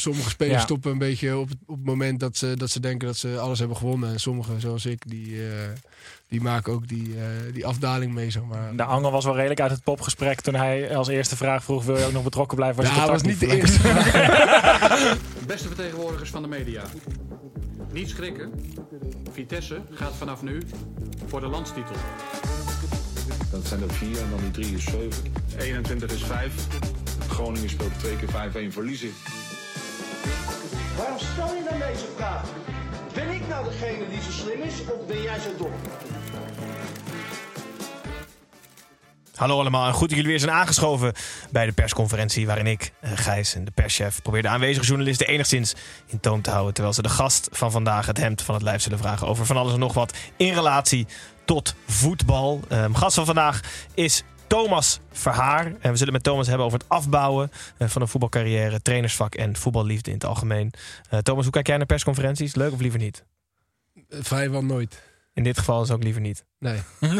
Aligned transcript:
Sommige 0.00 0.30
spelers 0.30 0.56
Ja. 0.56 0.62
stoppen 0.64 0.90
een 0.90 0.98
beetje 0.98 1.36
op 1.38 1.48
het, 1.48 1.58
op 1.66 1.76
het 1.76 1.84
moment 1.86 2.20
dat 2.20 2.36
ze, 2.36 2.54
dat 2.56 2.70
ze 2.70 2.80
denken 2.80 3.06
dat 3.06 3.16
ze 3.16 3.38
alles 3.38 3.58
hebben 3.58 3.76
gewonnen. 3.76 4.12
En 4.12 4.20
sommigen, 4.20 4.60
zoals 4.60 4.86
ik, 4.86 5.02
die, 5.06 5.48
eh, 5.48 5.52
die 6.28 6.40
maken 6.40 6.72
ook 6.72 6.88
die, 6.88 7.14
eh, 7.18 7.52
die 7.54 7.66
afdaling 7.66 8.14
mee, 8.14 8.30
zeg 8.30 8.42
maar. 8.44 8.76
De 8.76 8.82
angel 8.84 9.10
was 9.10 9.24
wel 9.24 9.34
redelijk 9.34 9.60
uit 9.60 9.70
het 9.70 9.82
popgesprek 9.82 10.40
toen 10.40 10.54
hij 10.54 10.96
als 10.96 11.08
eerste 11.08 11.36
vraag 11.36 11.64
vroeg: 11.64 11.84
wil 11.84 11.98
je 11.98 12.04
ook 12.04 12.12
nog 12.12 12.22
betrokken 12.24 12.56
blijven? 12.56 12.84
Ja, 12.84 12.88
was 12.90 12.98
contact 12.98 13.24
niet 13.26 13.40
de 13.40 13.56
eerste. 13.56 13.78
Beste 15.46 15.66
vertegenwoordigers 15.66 16.30
van 16.30 16.42
de 16.42 16.48
media. 16.48 16.82
Niet 17.92 18.08
schrikken. 18.08 18.50
Vitesse 19.32 19.80
gaat 19.90 20.12
vanaf 20.18 20.42
nu 20.42 20.62
voor 21.26 21.40
de 21.40 21.46
landstitel. 21.46 21.94
Dat 23.50 23.66
zijn 23.66 23.82
er 23.82 23.92
vier 23.94 24.18
en 24.20 24.30
dan 24.30 24.38
die 24.40 24.50
drie 24.50 24.74
is 24.76 24.84
zeven. 24.84 25.22
21 25.58 26.10
is 26.12 26.22
vijf. 26.22 26.52
Groningen 27.28 27.70
speelt 27.70 27.98
twee 27.98 28.16
keer 28.16 28.28
5-1 28.28 28.72
verliezen. 28.72 29.10
Waarom 31.00 31.18
stel 31.18 31.54
je 31.54 31.62
dan 31.70 31.78
deze 31.78 32.06
vraag? 32.16 32.42
Ben 33.14 33.30
ik 33.30 33.48
nou 33.48 33.64
degene 33.64 34.08
die 34.08 34.22
zo 34.22 34.30
slim 34.30 34.62
is 34.62 34.80
of 34.80 35.06
ben 35.06 35.22
jij 35.22 35.38
zo 35.38 35.56
dom? 35.58 35.72
Hallo 39.34 39.58
allemaal 39.60 39.86
en 39.86 39.92
goed 39.92 40.08
dat 40.08 40.16
jullie 40.16 40.30
weer 40.30 40.40
zijn 40.40 40.52
aangeschoven 40.52 41.12
bij 41.50 41.66
de 41.66 41.72
persconferentie 41.72 42.46
waarin 42.46 42.66
ik, 42.66 42.92
eh, 43.00 43.10
Gijs 43.14 43.54
en 43.54 43.64
de 43.64 43.70
perschef 43.70 44.22
probeer 44.22 44.42
de 44.42 44.48
aanwezige 44.48 44.86
journalisten 44.86 45.26
enigszins 45.26 45.74
in 46.06 46.20
toom 46.20 46.42
te 46.42 46.50
houden 46.50 46.74
terwijl 46.74 46.94
ze 46.94 47.02
de 47.02 47.08
gast 47.08 47.48
van 47.52 47.70
vandaag 47.70 48.06
het 48.06 48.18
hemd 48.18 48.42
van 48.42 48.54
het 48.54 48.64
lijf 48.64 48.82
zullen 48.82 48.98
vragen 48.98 49.26
over 49.26 49.46
van 49.46 49.56
alles 49.56 49.72
en 49.72 49.78
nog 49.78 49.94
wat 49.94 50.16
in 50.36 50.54
relatie 50.54 51.06
tot 51.44 51.74
voetbal. 51.86 52.60
Ehm, 52.68 52.94
gast 52.94 53.14
van 53.14 53.26
vandaag 53.26 53.60
is 53.94 54.24
Thomas 54.50 55.00
Verhaar. 55.12 55.72
En 55.80 55.90
we 55.90 55.96
zullen 55.96 56.12
met 56.12 56.22
Thomas 56.22 56.46
hebben 56.46 56.66
over 56.66 56.78
het 56.78 56.88
afbouwen 56.88 57.50
eh, 57.76 57.88
van 57.88 58.02
een 58.02 58.08
voetbalcarrière, 58.08 58.82
trainersvak 58.82 59.34
en 59.34 59.56
voetballiefde 59.56 60.10
in 60.10 60.16
het 60.16 60.24
algemeen. 60.24 60.72
Eh, 61.10 61.18
Thomas, 61.18 61.42
hoe 61.42 61.52
kijk 61.52 61.66
jij 61.66 61.76
naar 61.76 61.86
persconferenties? 61.86 62.54
Leuk 62.54 62.72
of 62.72 62.80
liever 62.80 62.98
niet? 62.98 63.24
Vrijwel 64.08 64.64
nooit. 64.64 65.02
In 65.34 65.42
dit 65.42 65.58
geval 65.58 65.82
is 65.82 65.90
ook 65.90 66.02
liever 66.02 66.20
niet. 66.20 66.44
Nee. 66.58 66.78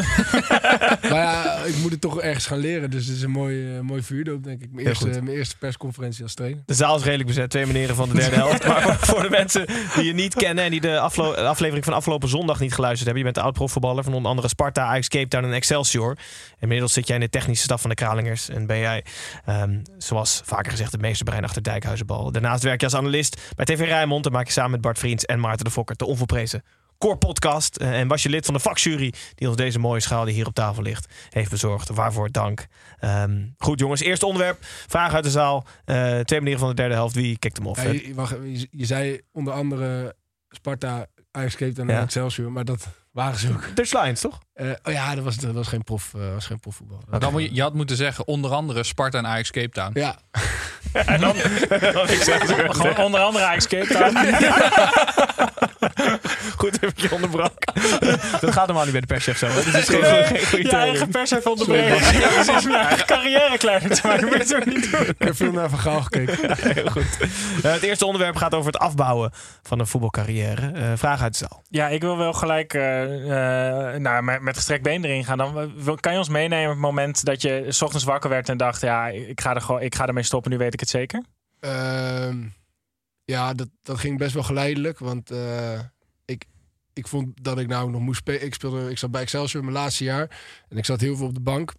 maar 1.01 1.09
ja, 1.09 1.55
ik 1.63 1.77
moet 1.77 1.91
het 1.91 2.01
toch 2.01 2.21
ergens 2.21 2.45
gaan 2.45 2.57
leren. 2.57 2.89
Dus 2.91 3.05
het 3.05 3.15
is 3.15 3.21
een 3.21 3.31
mooi, 3.31 3.75
eh, 3.75 3.79
mooi 3.79 4.03
vuurdoop, 4.03 4.43
denk 4.43 4.61
ik. 4.61 4.71
Mijn 4.71 4.87
eerste, 4.87 5.07
mijn 5.07 5.27
eerste 5.27 5.57
persconferentie 5.57 6.23
als 6.23 6.33
trainer. 6.33 6.63
De 6.65 6.73
zaal 6.73 6.95
is 6.95 7.03
redelijk 7.03 7.27
bezet, 7.27 7.49
twee 7.49 7.65
meneren 7.65 7.95
van 7.95 8.09
de 8.09 8.15
derde 8.15 8.35
helft. 8.45 8.67
Maar 8.67 8.97
voor- 8.99 9.21
de 9.21 9.29
mensen 9.29 9.65
die 9.95 10.03
je 10.03 10.13
niet 10.13 10.35
kennen 10.35 10.63
en 10.63 10.71
die 10.71 10.81
de 10.81 10.99
aflevering 10.99 11.83
van 11.85 11.93
afgelopen 11.93 12.29
zondag 12.29 12.59
niet 12.59 12.73
geluisterd 12.73 13.05
hebben. 13.05 13.17
Je 13.25 13.31
bent 13.31 13.35
de 13.35 13.41
oud-profvoetballer 13.41 14.03
van 14.03 14.13
onder 14.13 14.29
andere 14.29 14.47
Sparta, 14.47 14.83
Ajax 14.83 15.07
Cape 15.07 15.27
Town 15.27 15.45
en 15.45 15.53
Excelsior. 15.53 16.17
Inmiddels 16.59 16.93
zit 16.93 17.07
jij 17.07 17.15
in 17.15 17.21
de 17.21 17.29
technische 17.29 17.63
staf 17.63 17.81
van 17.81 17.89
de 17.89 17.95
Kralingers 17.95 18.49
en 18.49 18.65
ben 18.65 18.79
jij, 18.79 19.03
ehm, 19.45 19.79
zoals 19.97 20.41
vaker 20.45 20.71
gezegd, 20.71 20.91
het 20.91 21.01
meeste 21.01 21.23
brein 21.23 21.43
achter 21.43 21.63
Dijkhuizenbal. 21.63 22.31
Daarnaast 22.31 22.63
werk 22.63 22.79
je 22.79 22.85
als 22.85 22.95
analist 22.95 23.41
bij 23.55 23.65
TV 23.65 23.79
Rijnmond 23.85 24.25
en 24.25 24.31
maak 24.31 24.45
je 24.45 24.51
samen 24.51 24.71
met 24.71 24.81
Bart 24.81 24.99
Vriends 24.99 25.25
en 25.25 25.39
Maarten 25.39 25.65
de 25.65 25.71
Fokker 25.71 25.95
de 25.97 26.05
onvolprezen 26.05 26.63
Core 27.01 27.17
Podcast. 27.17 27.75
Eh, 27.75 27.99
En 27.99 28.07
was 28.07 28.23
je 28.23 28.29
lid 28.29 28.45
van 28.45 28.53
de 28.53 28.59
vakjury 28.59 29.13
die 29.35 29.47
ons 29.47 29.57
deze 29.57 29.79
mooie 29.79 29.99
schaal 29.99 30.25
die 30.25 30.33
hier 30.33 30.47
op 30.47 30.53
tafel 30.53 30.83
ligt 30.83 31.13
heeft 31.29 31.49
bezorgd. 31.49 31.89
Waarvoor 31.89 32.31
dank. 32.31 32.67
Ehm, 32.99 33.47
goed 33.57 33.79
jongens, 33.79 34.01
eerste 34.01 34.25
onderwerp. 34.25 34.57
Vraag 34.87 35.13
uit 35.13 35.23
de 35.23 35.29
zaal. 35.29 35.65
Eh, 35.85 36.19
twee 36.19 36.39
manieren 36.39 36.59
van 36.59 36.69
de 36.69 36.75
derde 36.75 36.93
helft. 36.93 37.15
Wie 37.15 37.37
kikt 37.39 37.57
hem 37.57 37.65
off? 37.67 37.83
Ja, 37.83 37.89
je, 37.91 38.13
wacht, 38.13 38.31
je, 38.43 38.67
je 38.71 38.85
zei 38.85 39.21
onder 39.31 39.53
andere 39.53 40.15
Sparta, 40.49 41.05
Ajax 41.31 41.55
Cape 41.55 41.81
en 41.81 41.87
Ja. 41.87 42.01
Excelsior. 42.01 42.51
Maar 42.51 42.65
dat 42.65 42.87
waren 43.11 43.39
ze 43.39 43.49
ook. 43.49 43.75
Dutch 43.75 44.01
Lions, 44.01 44.21
toch? 44.21 44.39
Eh, 44.53 44.69
oh 44.83 44.93
ja, 44.93 45.15
dat 45.15 45.23
was, 45.23 45.35
dat 45.35 45.53
was 45.53 45.67
geen 45.67 45.83
prof, 45.83 46.13
eh, 46.13 46.33
was 46.33 46.45
geen 46.45 46.59
profvoetbal. 46.59 47.03
Dan 47.19 47.31
moet 47.31 47.41
je, 47.41 47.53
je 47.53 47.61
had 47.61 47.73
moeten 47.73 47.95
zeggen, 47.95 48.27
onder 48.27 48.51
andere 48.51 48.83
Sparta 48.83 49.17
en 49.17 49.27
Ajax 49.27 49.51
Cape 49.51 49.69
Town. 49.69 49.99
Ja, 49.99 50.15
En 50.91 51.19
dan, 51.19 51.35
gewoon 52.75 52.97
onder 52.97 53.19
andere 53.19 53.45
Ajax 53.45 53.67
Cape 53.67 53.87
Town. 53.87 54.17
Goed, 56.57 56.79
heb 56.81 56.89
ik 56.89 56.99
je 56.99 57.11
onderbrak. 57.11 57.63
dat 58.41 58.51
gaat 58.53 58.65
normaal 58.65 58.83
niet 58.83 58.91
bij 58.91 59.01
de 59.01 59.07
perschef 59.07 59.37
zo. 59.37 59.47
Dat 59.47 59.65
is 59.65 59.89
geen, 59.89 60.03
geen 60.03 60.45
goede 60.45 60.63
Je 60.63 60.69
timing. 60.69 60.71
eigen 60.71 61.09
pers 61.09 61.29
heeft 61.29 61.45
onderbreken. 61.45 62.19
Ja, 62.19 62.27
precies. 62.27 62.65
Om 62.65 62.71
je 62.71 62.77
eigen 62.77 63.05
carrière 63.05 63.57
kleiner 63.57 63.89
te 63.89 64.07
maken. 64.07 64.29
Maar 64.29 64.47
dat 64.47 64.65
niet 64.65 64.91
doen. 64.91 65.01
ik 65.01 65.15
heb 65.17 65.35
veel 65.35 65.51
naar 65.51 65.69
Van 65.69 65.79
Gaal 65.79 66.01
gekeken. 66.01 66.57
Heel 66.73 66.89
goed. 66.89 67.17
Eh, 67.63 67.71
het 67.71 67.81
eerste 67.81 68.05
onderwerp 68.05 68.35
gaat 68.35 68.53
over 68.53 68.71
het 68.71 68.81
afbouwen 68.81 69.31
van 69.63 69.79
een 69.79 69.87
voetbalcarrière. 69.87 70.71
Eh, 70.71 70.91
vraag 70.95 71.21
uit 71.21 71.31
de 71.39 71.45
zaal. 71.47 71.63
Ja, 71.69 71.87
ik 71.87 72.01
wil 72.01 72.17
wel 72.17 72.33
gelijk 72.33 72.73
nou, 73.97 74.41
met, 74.41 74.55
gestrekt 74.55 74.83
been 74.83 75.05
erin 75.05 75.25
gaan. 75.25 75.37
Dan, 75.37 75.59
eh, 75.59 75.95
kan 75.95 76.11
je 76.11 76.17
ons 76.17 76.29
meenemen 76.29 76.65
op 76.65 76.71
het 76.71 76.81
moment 76.81 77.25
dat 77.25 77.41
je 77.41 77.65
s 77.67 77.81
ochtends 77.81 78.05
wakker 78.05 78.29
werd 78.29 78.49
en 78.49 78.57
dacht... 78.57 78.81
ja, 78.81 79.07
ik 79.07 79.41
ga, 79.41 79.55
er 79.55 79.61
gewoon, 79.61 79.81
ik 79.81 79.95
ga 79.95 80.07
ermee 80.07 80.23
stoppen, 80.23 80.51
nu 80.51 80.57
weet 80.57 80.73
ik 80.73 80.79
het 80.79 80.89
zeker? 80.89 81.23
Ehm, 81.59 82.47
ja, 83.25 83.53
dat, 83.53 83.69
dat 83.81 83.99
ging 83.99 84.17
best 84.17 84.33
wel 84.33 84.43
geleidelijk. 84.43 84.99
Want 84.99 85.31
eh, 85.31 85.79
ik, 86.25 86.45
ik 86.93 87.07
vond 87.07 87.43
dat 87.43 87.59
ik 87.59 87.67
nou 87.67 87.91
nog 87.91 88.01
moest 88.01 88.19
spelen. 88.19 88.45
Ik, 88.45 88.55
ik 88.89 88.97
zat 88.97 89.11
bij 89.11 89.21
Excelsior 89.21 89.63
mijn 89.63 89.75
laatste 89.75 90.03
jaar. 90.03 90.39
En 90.69 90.77
ik 90.77 90.85
zat 90.85 91.01
heel 91.01 91.15
veel 91.15 91.27
op 91.27 91.33
de 91.33 91.41
bank. 91.41 91.73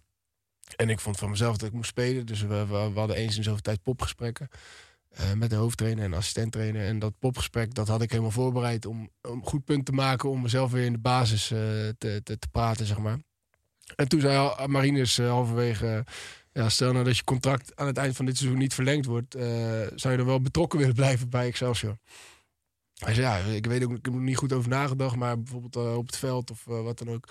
En 0.75 0.89
ik 0.89 0.99
vond 0.99 1.17
van 1.17 1.29
mezelf 1.29 1.57
dat 1.57 1.67
ik 1.67 1.75
moest 1.75 1.89
spelen. 1.89 2.25
Dus 2.25 2.41
we, 2.41 2.65
we, 2.67 2.91
we 2.93 2.99
hadden 2.99 3.15
eens 3.15 3.37
in 3.37 3.43
zoveel 3.43 3.61
tijd 3.61 3.83
popgesprekken. 3.83 4.49
Eh, 5.13 5.33
met 5.33 5.49
de 5.49 5.55
hoofdtrainer 5.55 6.03
en 6.03 6.13
assistenttrainer. 6.13 6.85
En 6.85 6.99
dat 6.99 7.19
popgesprek 7.19 7.73
dat 7.73 7.87
had 7.87 8.01
ik 8.01 8.09
helemaal 8.09 8.31
voorbereid 8.31 8.85
om 8.85 9.09
om 9.21 9.45
goed 9.45 9.65
punt 9.65 9.85
te 9.85 9.91
maken. 9.91 10.29
Om 10.29 10.41
mezelf 10.41 10.71
weer 10.71 10.85
in 10.85 10.91
de 10.91 10.99
basis 10.99 11.51
eh, 11.51 11.59
te, 11.97 12.21
te, 12.23 12.39
te 12.39 12.47
praten, 12.51 12.85
zeg 12.85 12.97
maar. 12.97 13.17
En 13.95 14.07
toen 14.07 14.19
zei 14.19 14.67
Marinus 14.67 15.17
eh, 15.17 15.29
halverwege... 15.29 16.05
ja, 16.51 16.69
stel 16.69 16.91
nou 16.91 17.05
dat 17.05 17.17
je 17.17 17.23
contract 17.23 17.75
aan 17.75 17.87
het 17.87 17.97
eind 17.97 18.15
van 18.15 18.25
dit 18.25 18.37
seizoen 18.37 18.59
niet 18.59 18.73
verlengd 18.73 19.05
wordt, 19.05 19.33
zou 19.95 20.13
je 20.13 20.19
er 20.19 20.25
wel 20.25 20.41
betrokken 20.41 20.79
willen 20.79 20.95
blijven 20.95 21.29
bij 21.29 21.47
Excelsior? 21.47 21.97
Hij 22.93 23.13
zei, 23.13 23.25
ja, 23.25 23.53
ik 23.53 23.65
weet 23.65 23.83
ook, 23.83 23.91
ik 23.91 24.05
heb 24.05 24.13
er 24.13 24.19
niet 24.19 24.37
goed 24.37 24.53
over 24.53 24.69
nagedacht, 24.69 25.15
maar 25.15 25.41
bijvoorbeeld 25.41 25.75
op 25.75 26.05
het 26.05 26.17
veld 26.17 26.51
of 26.51 26.63
wat 26.63 26.97
dan 26.97 27.09
ook. 27.09 27.27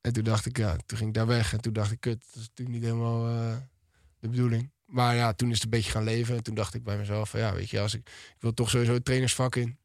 En 0.00 0.12
toen 0.12 0.24
dacht 0.24 0.46
ik, 0.46 0.56
ja, 0.56 0.76
toen 0.86 0.98
ging 0.98 1.08
ik 1.08 1.14
daar 1.14 1.26
weg 1.26 1.52
en 1.52 1.60
toen 1.60 1.72
dacht 1.72 1.92
ik, 1.92 2.00
kut, 2.00 2.24
dat 2.24 2.42
is 2.42 2.48
natuurlijk 2.48 2.78
niet 2.78 2.86
helemaal 2.86 3.22
de 4.18 4.28
bedoeling. 4.28 4.70
Maar 4.88 5.14
ja, 5.14 5.32
toen 5.32 5.48
is 5.48 5.54
het 5.54 5.64
een 5.64 5.70
beetje 5.70 5.90
gaan 5.90 6.04
leven 6.04 6.36
en 6.36 6.42
toen 6.42 6.54
dacht 6.54 6.74
ik 6.74 6.84
bij 6.84 6.96
mezelf, 6.96 7.30
van, 7.30 7.40
ja, 7.40 7.54
weet 7.54 7.70
je, 7.70 7.80
als 7.80 7.94
ik, 7.94 8.00
ik 8.06 8.36
wil 8.40 8.54
toch 8.54 8.70
sowieso 8.70 8.92
het 8.92 9.04
trainersvak 9.04 9.56
in, 9.56 9.78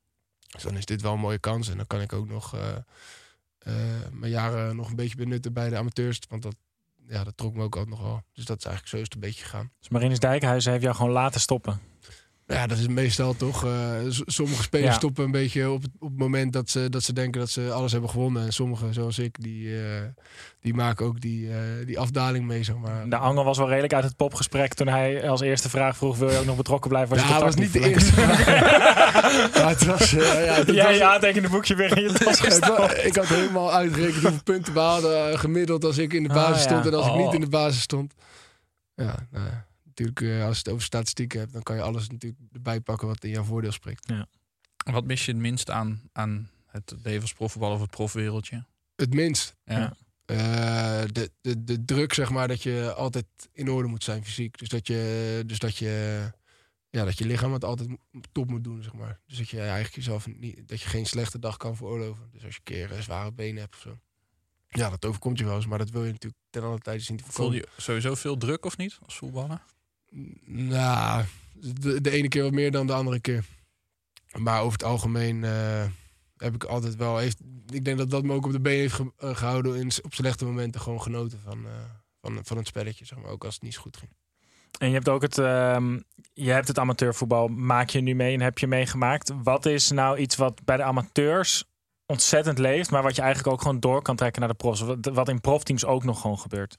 dus 0.47 0.64
dan 0.64 0.78
is 0.78 0.86
dit 0.86 1.02
wel 1.02 1.14
een 1.14 1.19
mooie 1.19 1.40
kans 1.40 1.69
en 1.69 1.78
dan 1.78 1.88
kan 1.88 2.02
ik 2.02 2.14
ook 2.14 2.28
nog 2.28 2.56
eh, 2.56 2.75
eh, 3.58 4.12
mijn 4.12 4.31
jaren 4.31 4.75
nog 4.75 4.90
een 4.90 4.96
beetje 4.96 5.16
benutten 5.16 5.53
bij 5.53 5.69
de 5.69 5.78
amateurs, 5.78 6.19
want 6.30 6.42
dat 6.42 6.56
ja, 7.08 7.24
dat 7.24 7.38
trok 7.38 7.53
me 7.53 7.63
ook 7.63 7.75
altijd 7.75 7.96
nog 7.96 8.02
wel. 8.02 8.24
Dus 8.34 8.46
dat 8.46 8.58
is 8.58 8.66
eigenlijk 8.66 8.96
zo 8.96 8.97
is 8.97 9.03
het 9.03 9.13
een 9.13 9.19
beetje 9.19 9.44
gegaan. 9.44 9.72
Dus 9.80 9.90
Marinus 9.90 10.19
Dijkhuizen 10.19 10.72
heeft 10.72 10.84
jou 10.84 10.96
gewoon 10.96 11.12
laten 11.12 11.42
stoppen. 11.42 11.81
Ja, 12.48 12.68
dat 12.68 12.78
is 12.78 12.88
meestal 12.88 13.36
toch. 13.36 13.66
eh, 13.66 13.72
sommige 14.26 14.64
spelers 14.64 14.90
Ja. 14.92 14.98
stoppen 14.98 15.24
een 15.24 15.31
beetje 15.31 15.70
op 15.70 15.81
het, 15.81 15.92
op 16.00 16.09
het 16.09 16.18
moment 16.18 16.54
dat 16.54 16.70
ze, 16.70 16.90
dat 16.90 17.04
ze 17.04 17.14
denken 17.14 17.40
dat 17.40 17.50
ze 17.50 17.72
alles 17.72 17.92
hebben 17.92 18.09
gewonnen. 18.09 18.46
En 18.46 18.52
sommigen, 18.54 18.94
zoals 18.94 19.20
ik, 19.20 19.36
die, 19.42 19.76
eh, 19.84 20.02
die 20.62 20.74
maken 20.74 21.06
ook 21.06 21.22
die, 21.22 21.50
eh, 21.50 21.56
die 21.86 22.00
afdaling 22.00 22.46
mee, 22.46 22.64
zeg 22.64 22.76
maar. 22.78 23.09
De 23.09 23.16
angel 23.18 23.44
was 23.44 23.58
wel 23.58 23.68
redelijk 23.70 23.94
uit 23.94 24.04
het 24.04 24.16
popgesprek 24.16 24.74
toen 24.74 24.88
hij 24.88 25.30
als 25.30 25.42
eerste 25.42 25.70
vraag 25.70 25.98
vroeg... 25.98 26.18
wil 26.18 26.30
je 26.31 26.38
ook 26.38 26.46
nog 26.46 26.56
betrokken 26.56 26.90
blijven? 26.90 27.18
ja, 27.18 27.28
dat 27.34 27.42
was 27.42 27.56
niet 27.56 27.74
de 27.74 27.90
eerste. 27.90 28.16
maar 29.54 29.70
het 29.70 29.86
was... 29.86 30.10
ja, 30.12 30.20
het 30.54 30.68
Jij 30.74 30.86
was- 30.86 30.96
je 30.98 31.04
aantekende 31.06 31.50
boekje 31.50 31.75
weer 31.75 31.98
in 31.98 32.04
je 32.04 32.12
tas 32.14 32.60
wa- 32.60 32.94
ik 32.96 33.16
had 33.16 33.28
helemaal 33.28 33.74
uitgerekend 33.74 34.22
hoeveel 34.22 34.44
punten 34.44 34.74
we 34.74 34.80
hadden 34.80 35.40
gemiddeld 35.40 35.84
als 35.86 35.98
ik 35.98 36.14
in 36.14 36.24
de 36.24 36.30
Ah, 36.30 36.36
basis 36.36 36.64
ja. 36.64 36.70
stond 36.70 36.86
en 36.86 36.94
als 36.94 37.06
ik 37.06 37.12
Oh. 37.12 37.18
niet 37.25 37.34
in 37.34 37.42
de 37.42 37.50
basis 37.50 37.81
stond. 37.81 38.13
Ja, 38.96 39.16
nou 39.31 39.46
ja, 39.46 39.66
natuurlijk 40.00 40.22
eh, 40.22 40.45
als 40.45 40.56
je 40.56 40.63
het 40.63 40.69
over 40.69 40.84
statistieken 40.84 41.40
hebt, 41.40 41.54
dan 41.54 41.63
kan 41.63 41.75
je 41.75 41.81
alles 41.81 42.10
natuurlijk 42.10 42.42
erbij 42.51 42.80
pakken 42.80 43.07
wat 43.07 43.24
in 43.24 43.30
jouw 43.30 43.44
voordeel 43.44 43.72
spreekt. 43.72 44.13
Wat 44.92 45.06
mis 45.06 45.25
je 45.25 45.31
het 45.31 45.42
minst 45.42 45.69
aan, 45.69 46.01
aan 46.12 46.50
het 46.66 46.95
leven 47.04 47.22
als 47.22 47.34
profvoetballer 47.34 47.75
of 47.75 47.81
het 47.81 47.92
profwereldje? 47.92 48.66
Het 48.95 49.13
minst. 49.13 49.56
Ja. 49.66 49.95
Eh, 50.25 51.04
de, 51.12 51.31
de, 51.42 51.63
de 51.63 51.86
druk, 51.86 52.13
zeg 52.13 52.30
maar, 52.30 52.48
dat 52.48 52.63
je 52.63 52.94
altijd 52.95 53.25
in 53.51 53.69
orde 53.69 53.88
moet 53.88 54.04
zijn 54.04 54.25
fysiek. 54.25 54.57
Dus 54.57 54.69
dat 54.69 54.88
je, 54.88 55.44
dus 55.45 55.60
dat 55.60 55.78
je, 55.78 56.31
ja, 56.89 57.06
dat 57.06 57.18
je 57.18 57.25
lichaam 57.25 57.54
het 57.54 57.63
altijd 57.63 57.89
top 58.31 58.50
moet 58.50 58.63
doen, 58.63 58.84
zeg 58.84 58.94
maar. 58.94 59.19
Dus 59.25 59.38
dat 59.38 59.50
je 59.50 59.60
eigenlijk 59.60 59.96
jezelf 59.96 60.28
niet, 60.28 60.68
dat 60.68 60.81
je 60.81 60.89
geen 60.89 61.06
slechte 61.06 61.39
dag 61.39 61.57
kan 61.57 61.75
veroorloven. 61.75 62.30
Dus 62.31 62.44
als 62.44 62.54
je 62.54 62.60
een 62.63 62.74
keer 62.74 62.92
eh, 62.92 63.01
zware 63.01 63.31
benen 63.31 63.62
hebt 63.62 63.75
of 63.75 63.81
zo. 63.81 64.00
Ja, 64.68 64.89
dat 64.89 65.06
overkomt 65.06 65.39
je 65.39 65.46
wel 65.46 65.56
eens, 65.56 65.66
maar 65.66 65.78
dat 65.78 65.89
wil 65.89 66.06
je 66.06 66.12
natuurlijk 66.12 66.42
ten 66.50 66.63
alle 66.63 66.80
tijde 66.80 67.04
zien 67.04 67.18
te 67.18 67.24
Voel 67.28 67.54
je 67.54 67.68
sowieso 67.78 68.16
veel 68.16 68.38
druk 68.38 68.66
of 68.66 68.78
niet 68.78 69.00
als 69.06 69.18
voetballer? 69.18 69.63
Nou, 70.45 71.24
de, 71.54 72.01
de 72.01 72.10
ene 72.12 72.27
keer 72.27 72.44
wat 72.44 72.51
meer 72.51 72.71
dan 72.71 72.88
de 72.88 72.94
andere 72.94 73.19
keer. 73.19 73.45
Maar 74.38 74.60
over 74.62 74.71
het 74.71 74.83
algemeen 74.83 75.44
eh, 75.44 75.86
heb 76.38 76.56
ik 76.56 76.63
altijd 76.63 76.95
wel... 76.95 77.18
Heeft, 77.18 77.39
ik 77.69 77.86
denk 77.86 77.98
dat 77.98 78.10
dat 78.10 78.24
me 78.24 78.33
ook 78.33 78.45
op 78.45 78.51
de 78.51 78.60
been 78.60 78.77
heeft 78.80 78.94
ge- 78.94 79.13
eh, 79.18 79.36
gehouden... 79.36 79.75
In, 79.75 79.92
op 80.01 80.13
slechte 80.13 80.45
momenten 80.45 80.81
gewoon 80.81 81.01
genoten 81.01 81.39
van, 81.39 81.65
eh, 81.65 81.71
van, 82.21 82.39
van 82.44 82.57
het 82.57 82.68
spelletje, 82.68 83.06
zeg 83.06 83.19
maar. 83.19 83.31
Ook 83.31 83.45
als 83.45 83.54
het 83.54 83.63
niet 83.63 83.74
zo 83.74 83.81
goed 83.81 83.98
ging. 83.98 84.12
En 84.80 84.88
je 84.88 84.94
hebt 84.94 85.10
ook 85.10 85.21
het, 85.21 85.38
ehm, 85.38 86.00
je 86.33 86.51
hebt 86.51 86.68
het 86.68 86.80
amateurvoetbal, 86.80 87.48
maak 87.48 87.89
je 87.89 88.01
nu 88.01 88.13
mee 88.15 88.33
en 88.33 88.42
heb 88.42 88.57
je 88.57 88.68
meegemaakt. 88.68 89.31
Wat 89.44 89.65
is 89.65 89.89
nou 89.92 90.18
iets 90.18 90.36
wat 90.36 90.63
bij 90.65 90.77
de 90.77 90.83
amateurs 90.83 91.65
ontzettend 92.06 92.57
leeft, 92.57 92.92
maar 92.92 93.04
wat 93.04 93.15
je 93.15 93.21
eigenlijk 93.21 93.54
ook 93.54 93.62
gewoon 93.62 93.80
door 93.80 94.01
kan 94.01 94.15
trekken 94.15 94.39
naar 94.42 94.50
de 94.50 94.56
profs? 94.56 94.81
Wat, 94.81 95.06
wat 95.06 95.30
in 95.30 95.42
profteams 95.42 95.86
ook 95.86 96.04
nog 96.04 96.21
gewoon 96.21 96.39
gebeurt. 96.39 96.77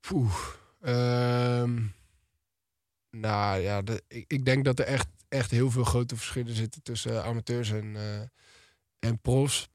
Poeh. 0.00 0.34
Ehm, 0.82 1.82
nou 3.10 3.60
ja, 3.60 3.82
ik, 4.08 4.24
ik 4.26 4.44
denk 4.44 4.64
dat 4.64 4.78
er 4.78 4.84
echt, 4.84 5.08
echt 5.28 5.50
heel 5.50 5.70
veel 5.70 5.84
grote 5.84 6.16
verschillen 6.16 6.54
zitten 6.54 6.82
tussen 6.82 7.24
amateurs 7.24 7.70
en, 7.70 7.96
eh, 7.96 8.20
en 8.98 9.18
profs. 9.20 9.70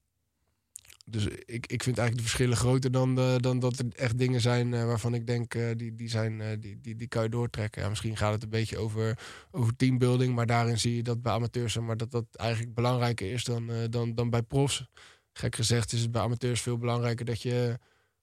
Dus 1.09 1.25
ik, 1.25 1.68
ik 1.68 1.83
vind 1.83 1.98
eigenlijk 1.98 2.18
de 2.18 2.24
verschillen 2.24 2.57
groter 2.57 2.92
dan, 2.92 3.15
de, 3.15 3.38
dan 3.42 3.59
dat 3.59 3.80
er 3.80 3.86
echt 3.95 4.18
dingen 4.18 4.42
zijn 4.42 4.74
eh, 4.74 4.86
waarvan 4.86 5.13
ik 5.13 5.27
denk, 5.27 5.54
eh, 5.56 5.69
die, 5.75 5.95
die, 5.95 6.09
zijn, 6.09 6.42
eh, 6.42 6.48
die, 6.59 6.81
die, 6.81 6.95
die 6.95 7.07
kan 7.07 7.24
je 7.24 7.30
doortrekken. 7.30 7.81
Ja, 7.81 7.89
misschien 7.89 8.18
gaat 8.18 8.33
het 8.33 8.44
een 8.44 8.50
beetje 8.50 8.77
over, 8.77 9.19
over 9.51 9.75
teambuilding, 9.75 10.36
maar 10.36 10.45
daarin 10.45 10.80
zie 10.80 10.95
je 10.95 11.04
dat 11.04 11.21
bij 11.21 11.33
amateurs 11.33 11.77
maar, 11.77 11.98
dat 11.98 12.12
dat 12.12 12.25
eigenlijk 12.31 12.74
belangrijker 12.74 13.31
is 13.31 13.44
dan, 13.44 13.71
eh, 13.71 13.77
dan, 13.89 14.15
dan 14.15 14.30
bij 14.30 14.42
profs. 14.42 14.86
Gek 15.33 15.56
gezegd 15.56 15.92
is 15.94 16.01
het 16.01 16.12
bij 16.12 16.21
amateurs 16.21 16.62
veel 16.62 16.77
belangrijker 16.77 17.25
dat 17.25 17.42
je 17.42 17.80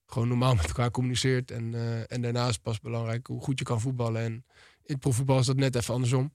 gewoon 0.07 0.29
normaal 0.29 0.55
met 0.55 0.67
elkaar 0.67 0.91
communiceert. 0.91 1.51
En, 1.51 1.75
eh, 1.75 2.13
en 2.13 2.23
daarnaast 2.23 2.51
is 2.51 2.59
pas 2.59 2.81
belangrijk 2.81 3.27
hoe 3.27 3.41
goed 3.43 3.59
je 3.59 3.65
kan 3.65 3.81
voetballen. 3.81 4.23
En 4.23 4.33
in 4.33 4.45
het 4.93 5.01
profvoetbal 5.01 5.39
is 5.39 5.47
dat 5.47 5.57
net 5.57 5.75
even 5.75 5.95
andersom. 5.95 6.33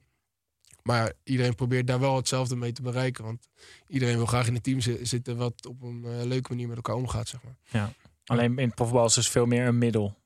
Maar 0.82 1.12
iedereen 1.24 1.54
probeert 1.54 1.86
daar 1.86 2.00
wel 2.00 2.16
hetzelfde 2.16 2.56
mee 2.56 2.72
te 2.72 2.82
bereiken. 2.82 3.24
Want 3.24 3.48
iedereen 3.86 4.16
wil 4.16 4.26
graag 4.26 4.46
in 4.46 4.54
een 4.54 4.60
team 4.60 4.80
zi- 4.80 5.04
zitten 5.04 5.36
wat 5.36 5.66
op 5.66 5.82
een 5.82 6.04
eh, 6.04 6.22
leuke 6.24 6.48
manier 6.50 6.66
met 6.68 6.76
elkaar 6.76 6.94
omgaat, 6.94 7.28
zeg 7.28 7.42
maar. 7.42 7.56
Ja. 7.68 7.92
Alleen 8.24 8.58
in 8.58 8.66
het 8.66 8.74
profvoetbal 8.74 9.06
is 9.06 9.14
dus 9.14 9.28
veel 9.28 9.46
meer 9.46 9.66
een 9.66 9.78
middel. 9.78 10.18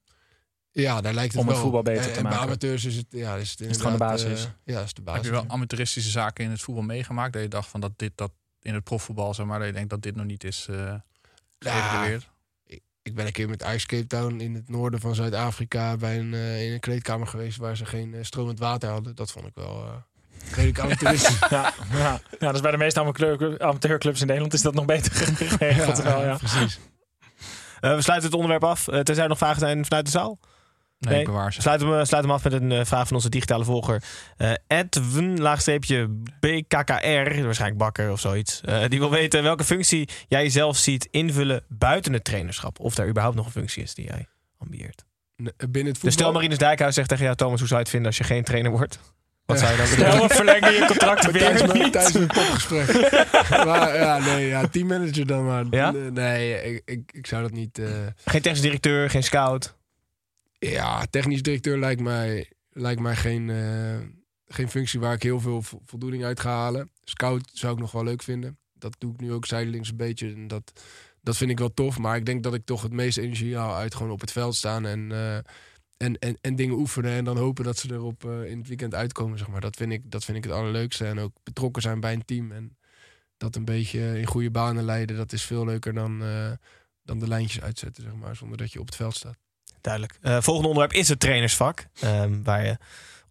Ja, 0.70 1.00
daar 1.00 1.14
lijkt 1.14 1.32
het 1.32 1.40
Om 1.42 1.46
het 1.48 1.56
wel. 1.56 1.64
voetbal 1.64 1.82
beter 1.82 2.02
En- 2.06 2.10
te 2.12 2.16
en 2.16 2.22
maken. 2.22 2.38
bij 2.38 2.46
amateurs 2.46 2.84
is 2.84 2.96
het, 2.96 3.06
ja, 3.10 3.36
is 3.36 3.50
het, 3.50 3.58
het 3.58 3.76
gewoon 3.76 3.92
de 3.92 3.98
basis? 3.98 4.44
eh, 4.44 4.50
ja, 4.74 4.80
is 4.82 4.94
de 4.94 5.02
basis. 5.02 5.22
Heb 5.26 5.32
je 5.34 5.40
wel 5.40 5.50
amateuristische 5.50 6.10
zaken 6.10 6.44
in 6.44 6.50
het 6.50 6.60
voetbal 6.60 6.84
meegemaakt? 6.84 7.32
Dat 7.32 7.42
je 7.42 7.48
dacht 7.48 7.68
van 7.68 7.80
dat 7.80 7.92
dit 7.98 8.12
dat 8.14 8.32
in 8.60 8.74
het 8.74 8.84
profvoetbal, 8.84 9.34
zeg 9.34 9.46
maar, 9.46 9.58
dat 9.58 9.68
je 9.68 9.74
denkt 9.74 9.90
dat 9.90 10.02
dit 10.02 10.14
nog 10.16 10.26
niet 10.26 10.44
is 10.44 10.66
eh 10.70 10.94
geëvalueerd? 11.58 12.30
Ik, 13.04 13.14
ben 13.14 13.26
een 13.26 13.32
keer 13.32 13.48
met 13.48 13.64
Ice 13.74 13.86
Cape 13.86 14.06
Town 14.06 14.40
in 14.40 14.54
het 14.54 14.68
noorden 14.68 15.00
van 15.00 15.14
Zuid-Afrika 15.14 15.96
bij 15.96 16.18
een, 16.18 16.34
eh, 16.34 16.66
in 16.66 16.72
een 16.72 16.80
kleedkamer 16.80 17.26
geweest 17.26 17.56
waar 17.58 17.76
ze 17.76 17.86
geen 17.86 18.14
eh, 18.14 18.22
stromend 18.22 18.58
water 18.58 18.88
hadden. 18.90 19.14
Dat 19.14 19.30
vond 19.32 19.46
ik 19.46 19.54
wel 19.54 19.84
eh 19.84 19.92
redelijk 20.54 20.78
amateuristisch. 20.78 21.38
Ja, 21.50 21.72
ja. 21.92 22.20
ja, 22.38 22.52
dus 22.52 22.60
bij 22.60 22.70
de 22.70 22.76
meeste 22.76 23.00
amateur- 23.00 23.60
amateurclubs 23.60 24.20
in 24.20 24.26
Nederland 24.26 24.54
is 24.54 24.62
dat 24.62 24.74
nog 24.74 24.84
beter 24.84 25.12
geregeld. 25.48 26.02
wel, 26.02 26.24
ja. 26.24 26.36
precies. 26.36 26.78
Eh, 27.80 27.94
we 27.94 28.02
sluiten 28.02 28.28
het 28.30 28.38
onderwerp 28.40 28.64
af. 28.64 28.84
Tenzij 28.84 29.22
er 29.22 29.28
nog 29.28 29.38
vragen 29.38 29.60
zijn 29.60 29.84
vanuit 29.84 30.04
de 30.04 30.10
zaal. 30.10 30.38
Nee, 30.98 31.24
bewaar 31.24 31.52
ze. 31.52 31.60
Sluit 31.60 31.80
hem, 31.80 31.92
eh, 31.98 32.04
sluit 32.04 32.24
hem 32.24 32.32
af 32.32 32.44
met 32.44 32.52
een 32.52 32.72
eh, 32.72 32.84
vraag 32.84 33.06
van 33.06 33.16
onze 33.16 33.28
digitale 33.28 33.64
volger. 33.64 34.02
Eh 34.36 34.52
Edwin, 34.66 35.40
laagstreepje 35.40 36.08
BKKR, 36.40 37.42
waarschijnlijk 37.44 37.78
bakker 37.78 38.10
of 38.12 38.20
zoiets. 38.20 38.60
Eh, 38.64 38.82
die 38.88 38.98
wil 38.98 39.10
weten 39.10 39.42
welke 39.42 39.64
functie 39.64 40.08
jij 40.28 40.42
jezelf 40.42 40.76
ziet 40.76 41.08
invullen 41.10 41.62
buiten 41.68 42.12
het 42.12 42.24
trainerschap. 42.24 42.80
Of 42.80 42.96
er 42.98 43.08
überhaupt 43.08 43.36
nog 43.36 43.46
een 43.46 43.52
functie 43.52 43.82
is 43.82 43.94
die 43.94 44.04
jij 44.06 44.26
ambieert. 44.58 45.04
Binnen 45.36 45.52
het 45.58 45.72
Dus 45.72 45.92
voetbal. 45.94 46.10
stel 46.12 46.32
Marinus 46.32 46.58
Dijkhuis 46.58 46.94
zegt 46.94 47.08
tegen 47.08 47.24
jou, 47.24 47.36
Thomas, 47.36 47.58
hoe 47.58 47.68
zou 47.68 47.78
je 47.80 47.84
het 47.84 47.94
vinden 47.94 48.08
als 48.08 48.18
je 48.18 48.24
geen 48.24 48.44
trainer 48.44 48.70
wordt? 48.70 48.98
Wat 49.46 49.58
zou 49.58 49.70
je 49.70 49.76
dan 49.76 49.86
Stel, 49.86 50.18
doen? 50.18 50.28
we 50.28 50.34
verlengen 50.34 50.72
je 50.72 50.84
contract 50.86 51.20
tijdens 51.38 51.60
weer 51.60 51.66
mijn, 51.68 51.78
niet. 51.82 51.92
tijdens 51.92 52.14
mijn 52.14 52.26
popgesprek. 52.26 52.92
maar 53.66 53.96
ja, 53.96 54.18
nee, 54.18 54.46
ja, 54.46 54.66
teammanager 54.68 55.26
dan 55.26 55.44
maar. 55.46 55.64
Ja? 55.70 55.90
Nee, 55.90 56.62
ik, 56.74 56.82
ik, 56.84 57.10
ik 57.12 57.26
zou 57.26 57.42
dat 57.42 57.50
niet... 57.52 57.78
eh, 57.78 57.86
Geen 58.24 58.40
technisch 58.42 58.60
directeur, 58.62 59.10
geen 59.10 59.22
scout. 59.22 59.74
Ja, 60.58 61.06
technisch 61.06 61.42
directeur 61.42 61.78
lijkt 61.78 62.00
mij, 62.00 62.50
lijkt 62.70 63.00
mij 63.00 63.16
geen, 63.16 63.50
eh, 63.50 63.98
geen 64.46 64.70
functie 64.70 65.00
waar 65.00 65.14
ik 65.14 65.22
heel 65.22 65.40
veel 65.40 65.62
vo- 65.62 65.80
voldoening 65.84 66.24
uit 66.24 66.40
ga 66.40 66.50
halen. 66.50 66.90
Scout 67.02 67.50
zou 67.52 67.72
ik 67.74 67.78
nog 67.80 67.92
wel 67.92 68.04
leuk 68.04 68.22
vinden. 68.22 68.58
Dat 68.72 68.96
doe 68.98 69.12
ik 69.12 69.20
nu 69.20 69.32
ook 69.32 69.46
zijdelings 69.46 69.90
een 69.90 69.96
beetje. 69.96 70.32
En 70.32 70.48
dat, 70.48 70.72
dat 71.20 71.36
vind 71.36 71.50
ik 71.50 71.58
wel 71.58 71.74
tof. 71.74 71.98
Maar 71.98 72.16
ik 72.16 72.26
denk 72.26 72.42
dat 72.42 72.54
ik 72.54 72.64
toch 72.64 72.82
het 72.82 72.92
meeste 72.92 73.20
energie 73.20 73.56
haal 73.56 73.74
uit 73.74 73.94
gewoon 73.94 74.12
op 74.12 74.20
het 74.20 74.32
veld 74.32 74.54
staan 74.54 74.86
en, 74.86 75.12
eh, 75.12 75.36
en, 75.96 76.18
en, 76.18 76.38
en 76.40 76.56
dingen 76.56 76.76
oefenen. 76.76 77.10
En 77.10 77.24
dan 77.24 77.36
hopen 77.36 77.64
dat 77.64 77.78
ze 77.78 77.88
er 77.88 78.02
op, 78.02 78.24
eh, 78.24 78.44
in 78.50 78.58
het 78.58 78.68
weekend 78.68 78.94
uitkomen. 78.94 79.38
Zeg 79.38 79.48
maar. 79.48 79.60
dat, 79.60 79.76
vind 79.76 79.92
ik, 79.92 80.10
dat 80.10 80.24
vind 80.24 80.36
ik 80.36 80.44
het 80.44 80.52
allerleukste. 80.52 81.04
En 81.06 81.18
ook 81.18 81.36
betrokken 81.42 81.82
zijn 81.82 82.00
bij 82.00 82.12
een 82.12 82.24
team. 82.24 82.52
En 82.52 82.76
dat 83.36 83.56
een 83.56 83.64
beetje 83.64 84.18
in 84.18 84.26
goede 84.26 84.50
banen 84.50 84.84
leiden. 84.84 85.16
Dat 85.16 85.32
is 85.32 85.42
veel 85.42 85.64
leuker 85.64 85.94
dan, 85.94 86.18
dan 87.02 87.18
de 87.18 87.28
lijntjes 87.28 87.62
uitzetten, 87.62 88.02
zeg 88.02 88.14
maar. 88.14 88.36
Zonder 88.36 88.58
dat 88.58 88.72
je 88.72 88.80
op 88.80 88.86
het 88.86 88.96
veld 88.96 89.14
staat. 89.14 89.43
Duidelijk. 89.84 90.18
Eh, 90.22 90.36
volgende 90.40 90.68
onderwerp 90.68 90.92
is 91.00 91.08
het 91.08 91.20
trainersvak. 91.20 91.86
ehm, 92.00 92.42
waar 92.42 92.64
je 92.64 92.76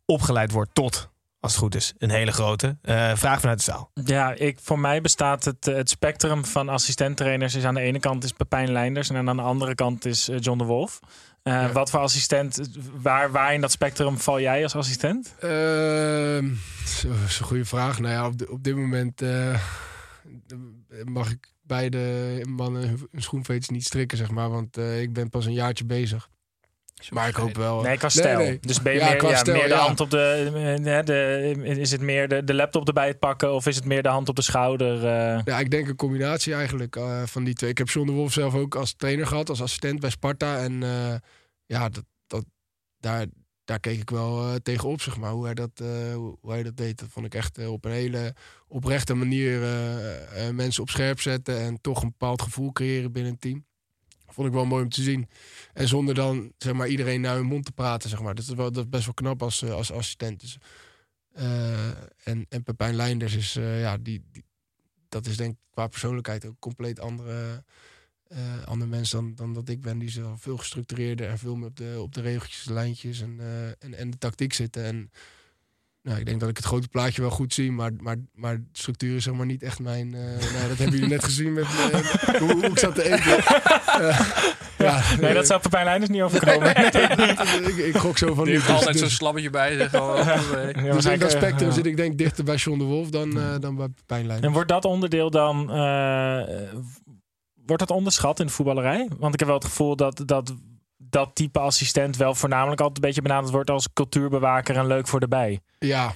opgeleid 0.06 0.52
wordt 0.52 0.74
tot, 0.76 1.10
als 1.40 1.52
het 1.52 1.62
goed 1.62 1.76
is, 1.76 1.94
een 1.98 2.10
hele 2.10 2.32
grote. 2.32 2.78
Eh, 2.82 3.16
vraag 3.16 3.40
vanuit 3.40 3.58
de 3.58 3.64
zaal. 3.64 3.92
Ja, 4.06 4.34
ik, 4.34 4.58
voor 4.62 4.80
mij 4.80 5.02
bestaat 5.02 5.44
het, 5.46 5.68
eh, 5.68 5.76
het 5.76 5.90
spectrum 5.90 6.46
van 6.46 6.70
assistenttrainers. 6.70 7.56
Is 7.56 7.64
aan 7.64 7.74
de 7.74 7.82
ene 7.82 8.00
kant 8.00 8.24
is 8.24 8.32
Pepijn 8.32 8.72
Leinders 8.72 9.10
en 9.10 9.28
aan 9.30 9.36
de 9.36 9.42
andere 9.42 9.76
kant 9.76 10.06
is 10.06 10.30
John 10.40 10.58
de 10.58 10.64
Wolf. 10.64 11.00
Eh, 11.44 11.54
Ja. 11.54 11.72
Wat 11.72 11.90
voor 11.90 12.00
assistent, 12.00 12.60
waar, 13.02 13.32
waar 13.32 13.54
in 13.54 13.62
dat 13.62 13.72
spectrum 13.72 14.18
val 14.18 14.40
jij 14.40 14.64
als 14.64 14.76
assistent? 14.76 15.36
Ehm, 15.40 16.50
zo, 16.86 17.08
dat 17.10 17.18
is 17.28 17.40
een 17.40 17.46
goede 17.46 17.66
vraag. 17.66 18.00
Nou 18.00 18.14
ja, 18.14 18.26
op, 18.28 18.50
op 18.50 18.64
dit 18.64 18.76
moment 18.76 19.22
eh, 19.22 19.60
mag 21.06 21.32
ik 21.32 21.52
beide 21.62 22.00
mannen 22.50 22.88
hun- 22.88 23.08
schoenveters 23.22 23.70
niet 23.70 23.84
strikken, 23.86 24.18
zeg 24.18 24.32
maar. 24.32 24.50
Want 24.50 24.78
eh, 24.78 25.02
ik 25.02 25.14
ben 25.14 25.30
pas 25.30 25.46
een 25.46 25.54
jaartje 25.54 25.86
bezig. 25.86 26.30
Maar 27.10 27.28
ik 27.28 27.36
hoop 27.36 27.56
wel... 27.56 27.82
Nee, 27.82 27.98
qua 27.98 28.10
stijl. 28.10 28.38
nee. 28.38 28.58
Dus 28.62 28.82
ben 28.82 28.94
je 28.94 29.00
Ja, 29.00 29.10
meer, 29.10 29.30
ja, 29.30 29.38
stijl, 29.38 29.58
meer 29.58 29.68
de 29.68 29.74
ja. 29.74 29.80
hand 29.80 30.00
op 30.00 30.10
de, 30.10 30.52
eh, 30.84 31.06
de. 31.06 31.78
Is 31.80 31.92
het 31.92 32.02
meer 32.02 32.28
de, 32.28 32.44
de 32.44 32.54
laptop 32.54 32.88
erbij 32.88 33.08
het 33.08 33.20
pakken 33.20 33.54
of 33.54 33.68
is 33.68 33.76
het 33.76 33.86
meer 33.86 34.04
de 34.04 34.10
hand 34.10 34.30
op 34.30 34.36
de 34.36 34.42
schouder? 34.42 34.96
eh? 35.08 35.40
Ja, 35.44 35.60
ik 35.60 35.72
denk 35.72 35.88
een 35.88 35.96
combinatie 35.96 36.54
eigenlijk 36.54 36.96
eh, 36.96 37.22
van 37.26 37.44
die 37.44 37.54
twee. 37.54 37.70
Ik 37.70 37.78
heb 37.78 37.90
John 37.90 38.08
de 38.08 38.14
Wolf 38.14 38.34
zelf 38.34 38.54
ook 38.56 38.76
als 38.76 38.94
trainer 38.96 39.28
gehad, 39.28 39.50
als 39.50 39.62
assistent 39.62 40.00
bij 40.00 40.10
Sparta. 40.10 40.58
En 40.58 40.84
eh, 40.84 41.16
ja, 41.66 41.90
dat, 41.90 42.04
dat, 42.28 42.46
daar, 43.00 43.26
daar 43.64 43.80
keek 43.80 44.00
ik 44.02 44.10
wel 44.10 44.48
eh, 44.50 44.56
tegenop, 44.56 45.02
zeg 45.02 45.18
maar. 45.18 45.32
Hoe 45.32 45.46
hij, 45.46 45.54
dat, 45.54 45.72
eh, 45.76 46.14
hoe 46.14 46.38
hij 46.52 46.64
dat 46.64 46.78
deed, 46.78 47.00
dat 47.00 47.10
vond 47.12 47.26
ik 47.26 47.36
echt 47.36 47.58
eh, 47.58 47.72
op 47.72 47.86
een 47.86 47.92
hele 47.92 48.34
oprechte 48.68 49.14
manier 49.14 49.64
eh, 49.64 50.48
eh, 50.48 50.54
mensen 50.56 50.82
op 50.82 50.90
scherp 50.90 51.20
zetten. 51.22 51.60
En 51.60 51.82
toch 51.82 52.02
een 52.02 52.10
bepaald 52.18 52.42
gevoel 52.42 52.72
creëren 52.72 53.12
binnen 53.12 53.32
een 53.32 53.40
team. 53.40 53.66
Vond 54.34 54.48
ik 54.48 54.54
wel 54.54 54.66
mooi 54.66 54.84
om 54.84 54.90
te 54.90 55.02
zien. 55.02 55.30
En 55.74 55.88
zonder 55.88 56.16
dan 56.16 56.54
zeg 56.58 56.74
maar, 56.74 56.88
iedereen 56.88 57.22
naar 57.22 57.36
hun 57.36 57.46
mond 57.46 57.66
te 57.66 57.72
praten. 57.72 58.10
Zeg 58.10 58.22
maar. 58.22 58.36
Dat, 58.36 58.44
is 58.44 58.54
wel, 58.54 58.72
dat 58.72 58.84
is 58.84 58.90
best 58.90 59.06
wel 59.06 59.14
knap 59.14 59.42
als, 59.42 59.62
eh, 59.62 59.72
als 59.72 59.92
assistent. 59.92 60.40
Dus, 60.40 60.58
eh, 61.32 61.88
en, 62.24 62.46
en 62.50 62.64
Pepijn 62.64 62.96
Leinders 62.96 63.36
is, 63.36 63.56
eh, 63.56 63.82
ja, 63.82 63.98
die, 63.98 64.24
die, 64.32 64.44
dat 65.10 65.26
is 65.26 65.38
denk 65.38 65.52
ik 65.52 65.60
qua 65.70 65.88
persoonlijkheid 65.88 66.46
ook 66.46 66.60
compleet 66.60 67.00
andere, 67.00 67.64
eh 68.28 68.64
andere 68.66 68.90
mens 68.90 69.10
dan, 69.10 69.36
dan 69.36 69.54
dat 69.54 69.70
ik 69.70 69.82
ben. 69.82 70.00
Die 70.00 70.08
is 70.08 70.20
veel 70.36 70.58
gestructureerder 70.58 71.30
en 71.30 71.38
veel 71.38 71.56
meer 71.56 71.68
op 71.68 71.78
de, 71.78 71.98
op 72.00 72.14
de 72.14 72.22
regeltjes, 72.22 72.66
lijntjes 72.66 73.22
en, 73.22 73.40
en, 73.80 73.94
en 73.94 74.10
de 74.10 74.18
tactiek 74.18 74.54
zitten. 74.54 74.84
En 74.84 75.12
nou, 76.04 76.20
ik 76.20 76.26
denk 76.26 76.40
dat 76.40 76.50
ik 76.50 76.58
het 76.58 76.66
grote 76.66 76.88
plaatje 76.88 77.22
wel 77.22 77.30
goed 77.30 77.54
zie, 77.54 77.72
maar, 77.72 77.92
maar, 78.00 78.16
maar 78.34 78.62
structuur 78.72 79.16
is 79.16 79.24
zeg 79.24 79.34
maar 79.34 79.46
niet 79.46 79.64
echt 79.64 79.80
mijn... 79.80 80.14
eh 80.14 80.20
nou, 80.56 80.68
dat 80.68 80.78
hebben 80.78 80.90
jullie 80.96 81.08
net 81.08 81.24
gezien 81.24 81.54
met 81.54 81.64
eh, 81.66 82.00
hoe, 82.40 82.52
hoe 82.52 82.66
ik 82.66 82.80
zat 82.80 82.96
te 82.96 83.04
eten. 83.14 83.38
Eh, 83.94 84.20
ja, 84.78 85.02
Nee, 85.20 85.34
dat 85.34 85.48
zou 85.48 85.62
Pepijn 85.62 85.86
Leinders 85.86 86.12
niet 86.12 86.22
overkomen. 86.22 86.76
ik, 87.68 87.78
ik 87.78 87.98
gok 87.98 88.18
zo 88.18 88.34
van 88.34 88.44
Die 88.44 88.54
niet. 88.54 88.62
heeft 88.64 88.68
Dus- 88.68 88.76
altijd 88.76 88.98
zo'n 88.98 89.08
dus- 89.08 89.16
slabbetje 89.16 89.50
bij. 89.50 89.78
Zeg, 89.78 89.92
nee. 89.92 90.86
Ja, 90.86 90.92
dus 90.94 91.06
in 91.06 91.20
dat 91.20 91.32
spectrum 91.32 91.72
zit 91.72 91.86
ik 91.86 91.98
denk 91.98 92.18
dichter 92.18 92.44
bij 92.44 92.56
John 92.56 92.78
de 92.80 92.84
Wolf 92.84 93.10
dan, 93.10 93.38
eh, 93.40 93.60
dan 93.60 93.76
bij 93.76 93.88
Pijnlijn. 94.06 94.42
En 94.44 94.52
wordt 94.52 94.70
dat 94.70 94.86
onderdeel 94.86 95.30
dan. 95.30 95.72
eh, 95.72 96.42
wordt 97.66 97.80
dat 97.88 97.92
onderschat 97.92 98.40
in 98.40 98.46
de 98.46 98.52
voetballerij? 98.52 99.10
Want 99.18 99.34
ik 99.34 99.40
heb 99.40 99.48
wel 99.48 99.58
het 99.58 99.68
gevoel 99.68 99.96
dat 99.96 100.24
dat, 100.26 100.54
dat 101.14 101.36
type 101.36 101.60
assistent 101.60 102.18
wel 102.18 102.36
voornamelijk 102.36 102.82
altijd 102.82 102.98
een 102.98 103.06
beetje 103.06 103.22
benaderd 103.22 103.52
wordt 103.52 103.70
als 103.70 103.94
cultuurbewaker 103.94 104.78
en 104.78 104.88
leuk 104.88 105.08
voor 105.08 105.20
de 105.20 105.28
bij. 105.28 105.60
Ja. 105.80 106.16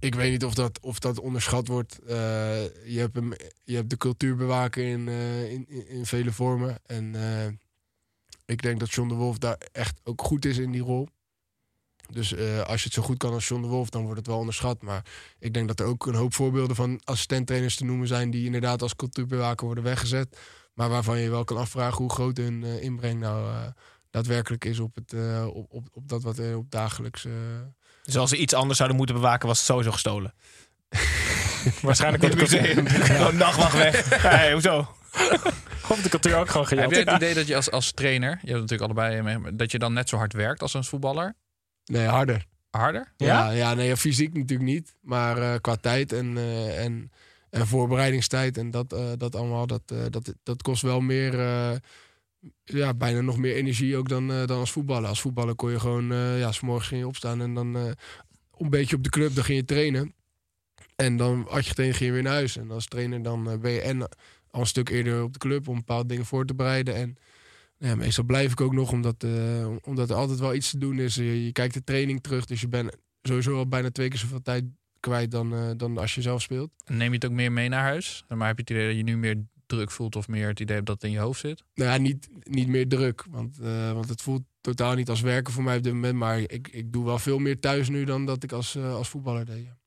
Ik 0.00 0.14
weet 0.14 0.30
niet 0.30 0.44
of 0.44 0.54
dat, 0.54 0.80
of 0.80 0.98
dat 0.98 1.20
onderschat 1.20 1.68
wordt. 1.68 1.98
Eh, 1.98 2.62
je, 2.84 2.98
hebt 2.98 3.14
hem, 3.14 3.32
je 3.64 3.74
hebt 3.74 3.90
de 3.90 3.96
cultuurbewaker 3.96 4.84
in, 4.84 5.08
eh, 5.08 5.52
in, 5.52 5.88
in, 5.88 6.06
vele 6.06 6.32
vormen. 6.32 6.78
En 6.86 7.14
eh, 7.14 7.46
ik 8.46 8.62
denk 8.62 8.80
dat 8.80 8.92
John 8.92 9.08
de 9.08 9.14
Wolf 9.14 9.38
daar 9.38 9.58
echt 9.72 10.00
ook 10.04 10.22
goed 10.22 10.44
is 10.44 10.58
in 10.58 10.72
die 10.72 10.82
rol. 10.82 11.08
Dus 12.12 12.36
als 12.64 12.80
je 12.80 12.84
het 12.84 12.92
zo 12.92 13.02
goed 13.02 13.18
kan 13.18 13.32
als 13.32 13.48
John 13.48 13.62
de 13.62 13.68
Wolf, 13.68 13.90
dan 13.90 14.02
wordt 14.02 14.18
het 14.18 14.26
wel 14.26 14.38
onderschat. 14.38 14.82
Maar 14.82 15.04
ik 15.38 15.54
denk 15.54 15.68
dat 15.68 15.80
er 15.80 15.86
ook 15.86 16.06
een 16.06 16.14
hoop 16.14 16.34
voorbeelden 16.34 16.76
van 16.76 17.00
assistenttrainers 17.04 17.76
te 17.76 17.84
noemen 17.84 18.08
zijn... 18.08 18.30
die 18.30 18.44
inderdaad 18.44 18.82
als 18.82 18.96
cultuurbewaker 18.96 19.66
worden 19.66 19.84
weggezet. 19.84 20.38
Maar 20.74 20.88
waarvan 20.88 21.18
je 21.18 21.30
wel 21.30 21.44
kan 21.44 21.56
afvragen 21.56 21.96
hoe 21.98 22.12
groot 22.12 22.36
hun 22.36 22.64
eh, 22.64 22.82
inbreng 22.82 23.20
nou 23.20 23.48
eh, 23.50 23.56
daadwerkelijk 24.10 24.64
is... 24.64 24.78
op, 24.78 24.94
het, 24.94 25.12
eh, 25.12 25.46
op, 25.46 25.66
op, 25.70 25.88
op 25.92 26.08
dat 26.08 26.22
wat 26.22 26.38
er 26.38 26.56
op 26.56 26.70
dagelijks... 26.70 27.24
eh, 27.24 27.32
Dus 28.02 28.16
als 28.16 28.30
ze 28.30 28.36
iets 28.36 28.54
anders 28.54 28.76
zouden 28.76 28.96
moeten 28.98 29.16
bewaken, 29.16 29.48
was 29.48 29.56
het 29.58 29.66
sowieso 29.66 29.90
gestolen. 29.92 30.34
Waarschijnlijk 31.82 32.22
wordt 32.22 32.40
het 32.40 32.60
museum. 32.62 32.86
Gewoon 32.88 33.36
nachtwacht 33.36 33.76
weg. 33.76 34.08
Hey, 34.22 34.52
hoezo? 34.52 34.94
Of 35.88 36.02
de 36.02 36.08
cultuur 36.08 36.36
ook 36.36 36.50
gewoon 36.50 36.66
Heb 36.68 36.76
gejat. 36.78 36.90
jij 36.90 37.00
het 37.14 37.22
idee 37.22 37.34
dat 37.34 37.46
je 37.46 37.56
als, 37.56 37.70
als 37.70 37.92
trainer, 37.92 38.30
je 38.42 38.48
hebt 38.50 38.60
natuurlijk 38.60 38.82
allebei 38.82 39.22
mee, 39.22 39.54
dat 39.56 39.70
je 39.70 39.78
dan 39.78 39.92
net 39.92 40.08
zo 40.08 40.16
hard 40.16 40.32
werkt 40.32 40.62
als 40.62 40.74
een 40.74 40.84
voetballer? 40.84 41.34
Nee, 41.84 42.06
harder. 42.06 42.46
Harder? 42.70 43.12
Ja, 43.16 43.50
ja, 43.50 43.74
nee, 43.74 43.88
ja, 43.88 43.96
fysiek 43.96 44.34
natuurlijk 44.34 44.70
niet. 44.70 44.94
Maar 45.00 45.38
eh, 45.38 45.54
qua 45.60 45.76
tijd 45.76 46.12
en, 46.12 46.36
eh, 46.36 46.84
en, 46.84 47.12
en 47.50 47.66
voorbereidingstijd 47.66 48.58
en 48.58 48.70
dat, 48.70 48.92
eh, 48.92 49.12
dat 49.16 49.36
allemaal, 49.36 49.66
dat, 49.66 49.82
eh, 49.86 50.04
dat, 50.10 50.34
dat 50.42 50.62
kost 50.62 50.82
wel 50.82 51.00
meer, 51.00 51.40
eh, 51.40 51.76
ja, 52.64 52.94
bijna 52.94 53.20
nog 53.20 53.38
meer 53.38 53.54
energie 53.54 53.96
ook 53.96 54.08
dan, 54.08 54.26
dan 54.26 54.58
als 54.58 54.70
voetballer. 54.70 55.08
Als 55.08 55.20
voetballer 55.20 55.54
kon 55.54 55.70
je 55.70 55.80
gewoon, 55.80 56.14
ja, 56.14 56.52
s'morgens 56.52 56.88
ging 56.88 57.00
je 57.00 57.06
opstaan 57.06 57.40
en 57.40 57.54
dan 57.54 57.74
een 57.74 58.70
beetje 58.70 58.96
op 58.96 59.02
de 59.02 59.10
club, 59.10 59.34
dan 59.34 59.44
ging 59.44 59.58
je 59.58 59.64
trainen. 59.64 60.14
En 60.96 61.16
dan 61.16 61.46
had 61.48 61.62
je 61.62 61.68
getraind, 61.68 61.96
ging 61.96 62.08
je 62.08 62.14
weer 62.14 62.22
naar 62.22 62.32
huis. 62.32 62.56
En 62.56 62.70
als 62.70 62.86
trainer 62.86 63.22
dan 63.22 63.60
ben 63.60 63.70
je 63.70 63.80
en 63.80 64.02
al 64.50 64.60
een 64.60 64.66
stuk 64.66 64.88
eerder 64.88 65.22
op 65.22 65.32
de 65.32 65.38
club 65.38 65.68
om 65.68 65.76
bepaalde 65.76 66.08
dingen 66.08 66.24
voor 66.24 66.46
te 66.46 66.54
bereiden. 66.54 66.94
En 66.94 67.16
ja, 67.78 67.94
meestal 67.94 68.24
blijf 68.24 68.52
ik 68.52 68.60
ook 68.60 68.72
nog, 68.72 68.92
omdat, 68.92 69.24
omdat 69.82 70.10
er 70.10 70.16
altijd 70.16 70.38
wel 70.38 70.54
iets 70.54 70.70
te 70.70 70.78
doen 70.78 70.98
is. 70.98 71.14
Je, 71.14 71.44
je 71.44 71.52
kijkt 71.52 71.74
de 71.74 71.84
training 71.84 72.22
terug, 72.22 72.44
dus 72.44 72.60
je 72.60 72.68
bent 72.68 72.96
sowieso 73.22 73.56
al 73.56 73.68
bijna 73.68 73.90
twee 73.90 74.08
keer 74.08 74.18
zoveel 74.18 74.42
tijd 74.42 74.64
kwijt 75.00 75.30
dan, 75.30 75.54
eh, 75.54 75.70
dan 75.76 75.98
als 75.98 76.14
je 76.14 76.22
zelf 76.22 76.42
speelt. 76.42 76.70
Neem 76.86 77.08
je 77.08 77.14
het 77.14 77.24
ook 77.24 77.30
meer 77.30 77.52
mee 77.52 77.68
naar 77.68 77.82
huis? 77.82 78.24
Maar 78.28 78.46
heb 78.46 78.56
je 78.56 78.62
het 78.62 78.70
idee 78.70 78.86
dat 78.86 78.96
je 78.96 79.02
nu 79.02 79.16
meer 79.16 79.42
druk 79.66 79.90
voelt 79.90 80.16
of 80.16 80.28
meer 80.28 80.48
het 80.48 80.60
idee 80.60 80.74
hebt 80.74 80.86
dat 80.86 80.94
het 80.94 81.04
in 81.04 81.10
je 81.10 81.18
hoofd 81.18 81.40
zit? 81.40 81.64
Nou 81.74 81.90
ja, 81.90 81.96
niet, 81.96 82.28
niet 82.42 82.68
meer 82.68 82.88
druk, 82.88 83.24
want, 83.30 83.58
eh, 83.58 83.92
want 83.92 84.08
het 84.08 84.22
voelt 84.22 84.42
totaal 84.60 84.94
niet 84.94 85.08
als 85.08 85.20
werken 85.20 85.52
voor 85.52 85.62
mij 85.62 85.76
op 85.76 85.82
dit 85.82 85.92
moment. 85.92 86.14
Maar 86.14 86.38
ik, 86.38 86.68
ik 86.68 86.92
doe 86.92 87.04
wel 87.04 87.18
veel 87.18 87.38
meer 87.38 87.60
thuis 87.60 87.88
nu 87.88 88.04
dan 88.04 88.26
dat 88.26 88.42
ik 88.42 88.52
als, 88.52 88.74
eh, 88.74 88.94
als 88.94 89.08
voetballer 89.08 89.44
deed. 89.44 89.64
ja. 89.64 89.78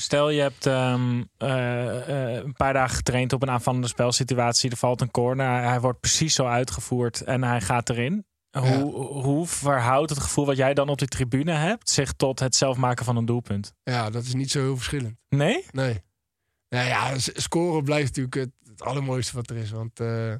Stel 0.00 0.30
je 0.30 0.40
hebt 0.40 0.66
ehm, 0.66 1.22
eh, 1.36 2.34
eh, 2.36 2.44
een 2.44 2.52
paar 2.52 2.72
dagen 2.72 2.96
getraind 2.96 3.32
op 3.32 3.42
een 3.42 3.50
aanvallende 3.50 3.86
spelsituatie. 3.86 4.70
Er 4.70 4.76
valt 4.76 5.00
een 5.00 5.10
corner. 5.10 5.62
Hij 5.62 5.80
wordt 5.80 6.00
precies 6.00 6.34
zo 6.34 6.46
uitgevoerd 6.46 7.20
en 7.20 7.42
hij 7.42 7.60
gaat 7.60 7.90
erin. 7.90 8.26
Hoe, 8.60 8.94
hoe 9.22 9.46
verhoudt 9.46 10.10
het 10.10 10.18
gevoel 10.20 10.46
wat 10.46 10.56
jij 10.56 10.74
dan 10.74 10.88
op 10.88 10.98
de 10.98 11.06
tribune 11.06 11.52
hebt 11.52 11.90
zich 11.90 12.12
tot 12.12 12.40
het 12.40 12.54
zelf 12.54 12.76
maken 12.76 13.04
van 13.04 13.16
een 13.16 13.24
doelpunt? 13.24 13.72
Ja, 13.82 14.10
dat 14.10 14.24
is 14.24 14.34
niet 14.34 14.50
zo 14.50 14.60
heel 14.60 14.76
verschillend. 14.76 15.16
Nee? 15.28 15.64
Nee. 15.70 16.02
Nou 16.68 16.86
ja, 16.86 17.18
scoren 17.18 17.84
blijft 17.84 18.06
natuurlijk 18.06 18.34
het, 18.34 18.70
het 18.70 18.82
allermooiste 18.82 19.34
wat 19.36 19.50
er 19.50 19.56
is. 19.56 19.70
Want 19.70 20.00
eh, 20.00 20.34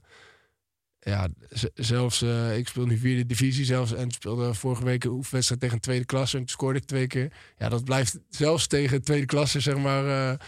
ja, 0.99 1.29
zelfs, 1.75 2.23
eh, 2.23 2.57
ik 2.57 2.69
speel 2.69 2.87
nu 2.87 2.99
vierde 2.99 3.27
divisie 3.27 3.65
zelfs. 3.65 3.93
En 3.95 4.11
speelde 4.11 4.55
vorige 4.55 4.85
week 4.85 5.05
een 5.05 5.11
oefenwedstrijd 5.11 5.61
tegen 5.61 5.77
een 5.77 5.83
tweede 5.83 6.05
klasse. 6.05 6.37
En 6.37 6.43
toen 6.43 6.53
scoorde 6.53 6.79
ik 6.79 6.85
twee 6.85 7.07
keer. 7.07 7.33
Ja, 7.59 7.69
dat 7.69 7.85
blijft 7.85 8.19
zelfs 8.29 8.67
tegen 8.67 9.03
tweede 9.03 9.27
klasse, 9.27 9.61
zeg 9.61 9.77
maar. 9.77 10.31
eh, 10.33 10.39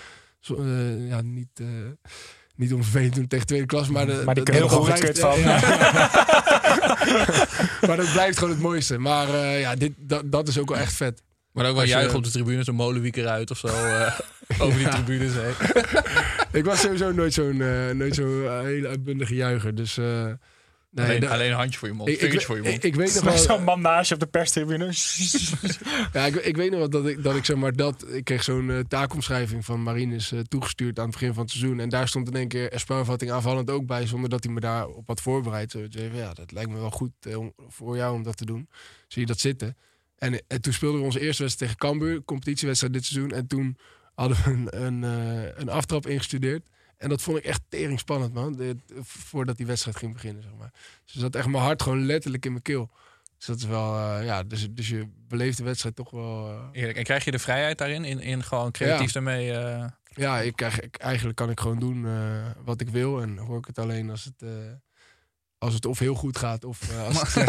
zo, 0.41 0.65
ja, 0.99 1.21
niet, 1.21 1.63
niet 2.59 2.73
om 2.73 2.83
vervelend 2.83 3.13
te 3.13 3.19
doen 3.19 3.29
tegen 3.29 3.47
tweede 3.47 3.67
klasse. 3.67 3.93
Maar, 3.93 4.07
de, 4.07 4.23
Maar 4.25 4.35
die 4.35 4.45
kunnen 4.45 4.63
er 4.63 4.69
goed 4.71 4.85
blijft- 4.85 5.05
kut 5.05 5.19
van. 5.19 5.41
maar 7.89 7.97
dat 7.97 8.13
blijft 8.13 8.39
gewoon 8.39 8.53
het 8.53 8.63
mooiste. 8.63 8.99
Maar 8.99 9.29
eh, 9.35 9.61
ja, 9.61 9.77
dit, 9.77 9.93
dat, 9.97 10.23
dat 10.33 10.49
is 10.49 10.59
ook 10.59 10.69
wel 10.69 10.79
echt 10.79 10.93
vet. 10.93 11.23
Maar 11.53 11.65
ook 11.67 11.73
wel 11.73 11.81
Als 11.81 11.91
je- 11.91 11.97
juichen 11.97 12.17
op 12.19 12.25
de 12.25 12.31
tribune, 12.31 12.65
zo'n 12.65 12.75
molenwieker 12.75 13.27
uit 13.27 13.51
of 13.51 13.59
zo. 13.59 13.67
eh, 13.67 14.19
over 14.63 14.79
die 14.79 14.89
tribunes 14.89 15.33
heen. 15.35 15.55
Ik 16.61 16.65
was 16.65 16.81
sowieso 16.81 17.13
nooit 17.13 17.35
zo'n 17.35 17.61
eh, 17.63 17.91
nooit 17.95 18.15
zo'n 18.15 18.63
hele 18.65 18.89
uitbundige 18.89 19.35
juicher. 19.35 19.75
Dus 19.75 19.99
eh, 19.99 20.25
nee, 20.91 21.29
alleen, 21.29 21.51
een 21.51 21.57
handje 21.57 21.79
voor 21.79 21.89
je 21.89 21.95
mond, 21.95 22.09
ik, 22.09 22.15
ik, 22.15 22.21
vingertje 22.21 22.47
voor 22.47 22.57
je 22.57 22.63
mond. 22.63 22.75
ik, 22.75 22.83
ik 22.85 22.95
weet 22.95 23.15
nog 23.15 23.25
Met 23.25 23.47
wel. 23.47 23.59
zo'n 23.59 23.81
je 24.03 24.15
op 24.15 24.21
de 24.21 24.27
perstribune. 24.27 24.87
Ja, 26.13 26.27
ik, 26.27 26.35
ik 26.35 26.57
weet 26.57 26.71
nog 26.71 26.79
wel 26.79 26.91
dat 26.91 27.07
ik, 27.07 27.23
dat 27.23 27.37
ik 27.37 27.45
zeg 27.45 27.57
maar 27.57 27.73
dat. 27.73 28.05
Ik 28.09 28.25
kreeg 28.25 28.43
zo'n 28.43 28.71
eh, 28.71 28.79
taakomschrijving 28.89 29.65
van 29.65 29.83
Marines 29.83 30.33
eh, 30.33 30.41
toegestuurd 30.41 30.99
aan 30.99 31.05
het 31.05 31.13
begin 31.13 31.35
van 31.35 31.43
het 31.43 31.53
seizoen. 31.53 31.81
En 31.81 31.89
daar 31.89 32.09
stond 32.09 32.29
in 32.29 32.35
één 32.37 32.49
keer 32.49 32.73
een 32.73 32.81
spelvatting 32.81 33.31
aanvallend 33.31 33.71
ook 33.71 33.87
bij, 33.87 34.07
zonder 34.07 34.31
dat 34.31 34.45
hij 34.45 34.53
me 34.53 34.61
daarop 34.61 35.07
had 35.07 35.21
voorbereid. 35.21 35.71
Zo, 35.71 35.87
zei, 35.91 36.17
ja, 36.17 36.33
dat 36.35 36.53
lijkt 36.53 36.71
me 36.71 36.79
wel 36.79 36.91
goed 36.91 37.13
eh, 37.21 37.39
om- 37.39 37.53
voor 37.69 37.97
jou 37.97 38.15
om 38.15 38.23
dat 38.23 38.37
te 38.37 38.45
doen. 38.47 38.69
Zie 39.09 39.21
je 39.21 39.27
dat 39.29 39.41
zitten? 39.41 39.77
En, 40.19 40.43
en 40.49 40.61
toen 40.61 40.73
speelden 40.73 41.01
we 41.01 41.07
onze 41.07 41.21
eerste 41.21 41.43
wedstrijd 41.43 41.73
tegen 41.79 41.91
Cambuur, 41.91 42.25
competitiewedstrijd 42.25 42.93
dit 42.93 43.05
seizoen. 43.05 43.31
En 43.33 43.47
toen 43.47 43.77
hadden 44.15 44.37
we 44.45 44.51
een, 44.51 44.85
een, 44.85 45.05
eh, 45.05 45.51
een 45.55 45.69
aftrap 45.69 46.07
ingestudeerd. 46.07 46.69
En 46.99 47.09
dat 47.09 47.23
vond 47.23 47.39
ik 47.39 47.45
echt 47.45 47.61
tering 47.69 47.99
spannend, 47.99 48.33
man. 48.35 48.53
De- 48.57 48.77
voordat 49.03 49.57
die 49.57 49.67
wedstrijd 49.67 49.97
ging 49.97 50.13
beginnen, 50.13 50.43
zeg 50.43 50.53
maar. 50.59 50.71
Dus 51.05 51.15
zat 51.15 51.35
echt 51.37 51.47
mijn 51.47 51.63
hart 51.63 51.83
gewoon 51.83 52.07
letterlijk 52.07 52.45
in 52.45 52.51
mijn 52.51 52.63
keel. 52.63 52.91
Dus 53.37 53.47
dat 53.47 53.57
is 53.57 53.65
wel, 53.65 53.97
eh, 53.97 54.25
ja, 54.25 54.43
dus, 54.43 54.69
dus 54.71 54.89
je 54.89 55.09
beleeft 55.29 55.57
de 55.57 55.65
wedstrijd 55.65 55.97
toch 55.97 56.11
wel. 56.11 56.49
eh, 56.49 56.69
Eerlijk. 56.73 56.99
En 56.99 57.05
krijg 57.05 57.25
je 57.25 57.31
de 57.31 57.39
vrijheid 57.39 57.79
daarin? 57.79 58.05
In, 58.05 58.21
in 58.21 58.43
gewoon 58.45 58.71
creatief 58.71 59.07
Ja. 59.07 59.13
daarmee... 59.21 59.53
eh, 59.53 59.87
ja, 60.09 60.41
ik 60.41 60.57
krijg, 60.57 60.81
ik, 60.81 60.97
eigenlijk 60.97 61.37
kan 61.37 61.51
ik 61.51 61.61
gewoon 61.61 61.79
doen 61.79 62.07
wat 62.65 62.81
ik 62.81 62.89
wil. 62.89 63.21
En 63.23 63.37
hoor 63.39 63.59
ik 63.59 63.65
het 63.67 63.79
alleen 63.79 64.11
als 64.11 64.25
het, 64.25 64.51
als 65.59 65.75
het 65.75 65.87
of 65.87 65.99
heel 65.99 66.15
goed 66.15 66.39
gaat 66.39 66.65
of 66.65 66.81
eh, 66.91 67.07
als 67.07 67.35
het. 67.35 67.47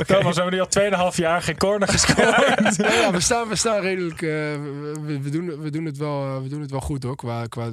Thomas, 0.06 0.36
we 0.36 0.42
hebben 0.42 0.52
nu 0.52 0.60
al 1.00 1.10
2,5 1.12 1.16
jaar 1.16 1.42
geen 1.42 1.56
corner 1.58 1.88
gescoord. 1.88 2.28
Ja, 2.76 2.92
ja, 2.92 3.10
we, 3.12 3.20
staan, 3.20 3.48
we 3.48 3.56
staan 3.56 3.80
redelijk. 3.80 4.22
eh, 4.22 4.28
we, 4.28 5.18
we, 5.22 5.30
doen, 5.30 5.60
we, 5.60 5.70
doen 5.70 5.84
het 5.84 5.96
wel, 5.98 6.22
eh, 6.24 6.42
we 6.42 6.48
doen 6.48 6.60
het 6.60 6.70
wel 6.70 6.80
goed 6.80 7.02
hoor. 7.02 7.16
Qua, 7.16 7.46
qua 7.46 7.70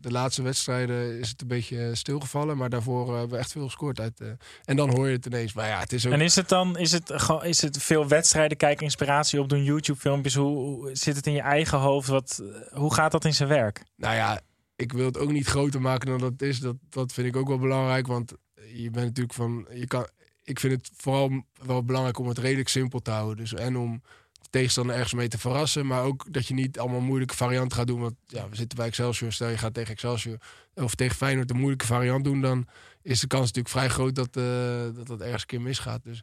de, 0.00 0.10
laatste 0.10 0.42
wedstrijden 0.42 1.18
is 1.18 1.28
het 1.28 1.40
een 1.40 1.46
beetje 1.48 1.94
stilgevallen. 1.94 2.56
Maar 2.56 2.68
daarvoor 2.70 3.02
eh, 3.06 3.10
hebben 3.12 3.30
we 3.30 3.36
echt 3.36 3.52
veel 3.52 3.64
gescoord 3.64 4.00
uit. 4.00 4.20
eh, 4.20 4.28
en 4.64 4.76
dan 4.76 4.90
hoor 4.90 5.08
je 5.08 5.16
het 5.16 5.26
ineens. 5.26 5.52
Maar 5.52 5.68
ja, 5.68 5.78
het 5.78 5.92
is 5.92 6.06
ook. 6.06 6.12
En 6.12 6.20
is 6.20 6.36
het 6.36 6.48
dan 6.48 6.78
is 6.78 6.92
het, 6.92 7.12
gewoon- 7.14 7.44
is 7.44 7.62
het 7.62 7.82
veel 7.82 8.08
wedstrijden 8.08 8.56
kijken, 8.56 8.84
inspiratie 8.84 9.40
op 9.40 9.48
doen, 9.48 9.64
YouTube-filmpjes? 9.64 10.34
Hoe, 10.34 10.56
hoe 10.56 10.90
zit 10.92 11.16
het 11.16 11.26
in 11.26 11.32
je 11.32 11.40
eigen 11.42 11.78
hoofd? 11.78 12.08
Wat, 12.08 12.42
hoe 12.72 12.94
gaat 12.94 13.12
dat 13.12 13.24
in 13.24 13.34
zijn 13.34 13.48
werk? 13.48 13.82
Nou 13.96 14.14
ja, 14.14 14.40
ik 14.80 14.92
wil 14.92 15.04
het 15.04 15.18
ook 15.18 15.32
niet 15.32 15.46
groter 15.46 15.80
maken 15.80 16.08
dan 16.08 16.18
dat 16.18 16.32
het 16.32 16.42
is. 16.42 16.60
Dat, 16.60 16.76
dat 16.88 17.12
vind 17.12 17.26
ik 17.26 17.36
ook 17.36 17.48
wel 17.48 17.58
belangrijk. 17.58 18.06
Want 18.06 18.32
je 18.74 18.90
bent 18.90 19.06
natuurlijk 19.06 19.34
van. 19.34 19.66
Je 19.74 19.86
kan, 19.86 20.08
ik 20.42 20.60
vind 20.60 20.72
het 20.72 20.90
vooral 20.96 21.44
wel 21.66 21.84
belangrijk 21.84 22.18
om 22.18 22.28
het 22.28 22.38
redelijk 22.38 22.68
simpel 22.68 23.00
te 23.00 23.10
houden. 23.10 23.36
Dus 23.36 23.54
en 23.54 23.76
om 23.76 24.02
de 24.32 24.48
tegenstander 24.50 24.94
ergens 24.94 25.14
mee 25.14 25.28
te 25.28 25.38
verrassen. 25.38 25.86
Maar 25.86 26.02
ook 26.02 26.32
dat 26.32 26.46
je 26.46 26.54
niet 26.54 26.78
allemaal 26.78 27.00
moeilijke 27.00 27.36
varianten 27.36 27.76
gaat 27.76 27.86
doen. 27.86 28.00
Want 28.00 28.14
ja, 28.26 28.48
we 28.48 28.56
zitten 28.56 28.78
bij 28.78 28.86
Excelsior. 28.86 29.32
Stel 29.32 29.48
je 29.48 29.58
gaat 29.58 29.74
tegen 29.74 29.92
Excelsior 29.92 30.36
of 30.74 30.94
tegen 30.94 31.16
Feyenoord 31.16 31.50
een 31.50 31.56
moeilijke 31.56 31.86
variant 31.86 32.24
doen. 32.24 32.40
Dan 32.40 32.66
is 33.02 33.20
de 33.20 33.26
kans 33.26 33.42
natuurlijk 33.46 33.74
vrij 33.74 33.88
groot 33.88 34.14
dat 34.14 34.36
eh, 34.36 34.94
dat, 34.96 35.06
dat 35.06 35.20
ergens 35.20 35.40
een 35.42 35.46
keer 35.48 35.60
misgaat. 35.60 36.04
Dus 36.04 36.22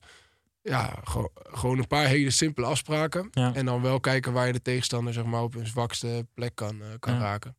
ja, 0.61 0.99
gewoon, 1.03 1.29
gewoon 1.33 1.77
een 1.77 1.87
paar 1.87 2.05
hele 2.05 2.29
simpele 2.29 2.67
afspraken. 2.67 3.27
Ja. 3.31 3.53
En 3.53 3.65
dan 3.65 3.81
wel 3.81 3.99
kijken 3.99 4.33
waar 4.33 4.47
je 4.47 4.53
de 4.53 4.61
tegenstander 4.61 5.13
zeg 5.13 5.25
maar, 5.25 5.41
op 5.41 5.53
hun 5.53 5.67
zwakste 5.67 6.27
plek 6.33 6.55
kan, 6.55 6.81
eh, 6.81 6.87
kan 6.99 7.13
Ja. 7.13 7.19
raken. 7.19 7.55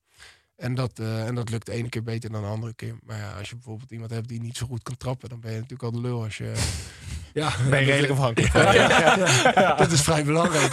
En 0.59 0.75
dat, 0.75 0.91
eh, 0.99 1.27
en 1.27 1.35
dat 1.35 1.51
lukt 1.51 1.67
de 1.67 1.73
ene 1.73 1.89
keer 1.89 2.03
beter 2.03 2.31
dan 2.31 2.43
de 2.43 2.49
andere 2.49 2.75
keer. 2.75 2.95
Maar 3.05 3.19
ja, 3.19 3.33
als 3.39 3.49
je 3.49 3.55
bijvoorbeeld 3.55 3.91
iemand 3.91 4.11
hebt 4.11 4.29
die 4.29 4.41
niet 4.41 4.57
zo 4.57 4.67
goed 4.67 4.83
kan 4.83 4.97
trappen, 4.97 5.29
dan 5.29 5.41
ben 5.41 5.51
je 5.51 5.57
natuurlijk 5.57 5.83
al 5.83 5.91
de 5.93 6.01
lul 6.01 6.23
als 6.23 6.37
je. 6.37 6.53
ja, 7.35 7.53
Ben 7.71 7.81
je 7.81 7.87
redelijk 7.87 8.13
afhankelijk. 8.13 8.53
ja, 8.53 8.73
ja, 8.73 9.17
ja. 9.55 9.75
Dat 9.83 9.93
is 9.93 10.01
vrij 10.01 10.25
belangrijk. 10.25 10.73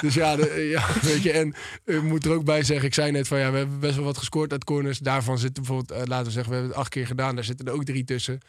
Dus 0.00 0.14
ja, 0.14 0.36
de- 0.36 0.68
ja, 0.70 0.86
weet 1.02 1.22
je. 1.22 1.32
En 1.32 1.54
ik 1.84 2.02
moet 2.02 2.24
er 2.24 2.32
ook 2.32 2.44
bij 2.44 2.62
zeggen, 2.62 2.86
ik 2.86 2.94
zei 2.94 3.10
net 3.10 3.28
van 3.28 3.38
ja, 3.38 3.50
we 3.50 3.56
hebben 3.58 3.80
best 3.80 3.96
wel 3.96 4.04
wat 4.04 4.18
gescoord 4.18 4.52
uit 4.52 4.64
corners. 4.64 4.98
Daarvan 4.98 5.38
zitten 5.38 5.62
bijvoorbeeld, 5.62 6.00
eh, 6.00 6.06
laten 6.06 6.26
we 6.26 6.32
zeggen, 6.32 6.50
we 6.52 6.58
hebben 6.58 6.74
het 6.76 6.84
acht 6.84 6.90
keer 6.92 7.06
gedaan. 7.06 7.34
Daar 7.34 7.44
zitten 7.44 7.66
er 7.66 7.72
ook 7.72 7.84
drie 7.84 8.04
tussen. 8.04 8.40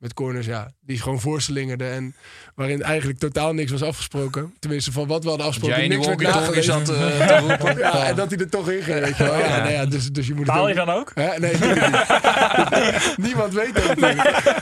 Met 0.00 0.14
corners, 0.14 0.46
ja, 0.46 0.70
die 0.80 1.00
gewoon 1.00 1.20
voorslingerden. 1.20 1.92
En 1.92 2.14
waarin 2.54 2.82
eigenlijk 2.82 3.18
totaal 3.18 3.52
niks 3.52 3.70
was 3.70 3.82
afgesproken. 3.82 4.54
Tenminste, 4.58 4.92
van 4.92 5.06
wat 5.06 5.22
we 5.22 5.28
hadden 5.28 5.46
afgesproken. 5.46 5.78
jij 5.78 5.88
niks 5.96 6.06
werd 6.06 6.20
nagelezen. 6.20 6.62
zat 6.86 6.88
eh, 6.96 7.26
te 7.26 7.36
roepen. 7.38 7.78
Ja, 7.78 8.06
en 8.06 8.14
dat 8.16 8.30
hij 8.30 8.38
er 8.38 8.48
toch 8.48 8.70
in 8.70 8.82
ging, 8.82 9.00
weet 9.00 9.16
je 9.16 9.24
wel. 9.24 9.38
Ja, 9.38 9.46
Ja. 9.46 9.56
nou 9.58 9.70
ja, 9.70 9.86
dus, 9.86 10.08
dus 10.10 10.26
je 10.26 10.34
moet 10.34 10.50
ook- 10.50 10.68
je 10.68 10.74
dan 10.74 10.88
ook? 10.90 11.12
Hè? 11.14 11.38
Nee, 11.38 11.52
niet. 11.52 13.16
Niemand 13.26 13.54
weet 13.54 13.74
dat. 13.74 13.96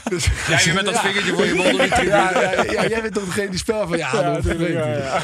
Dus, 0.08 0.28
Jij 0.48 0.62
weer 0.64 0.74
met 0.74 0.84
dat 0.84 1.00
vingertje 1.00 1.32
voor 1.32 1.46
je 1.46 1.54
mond 1.54 1.76
ja, 1.88 2.02
ja, 2.02 2.62
ja, 2.72 2.86
jij 2.86 3.02
bent 3.02 3.14
toch 3.14 3.24
degene 3.24 3.48
die 3.50 3.58
spel 3.58 3.88
van 3.88 3.98
ja, 3.98 4.22
dat 4.32 4.46
ik 4.46 4.60
ja. 4.72 5.20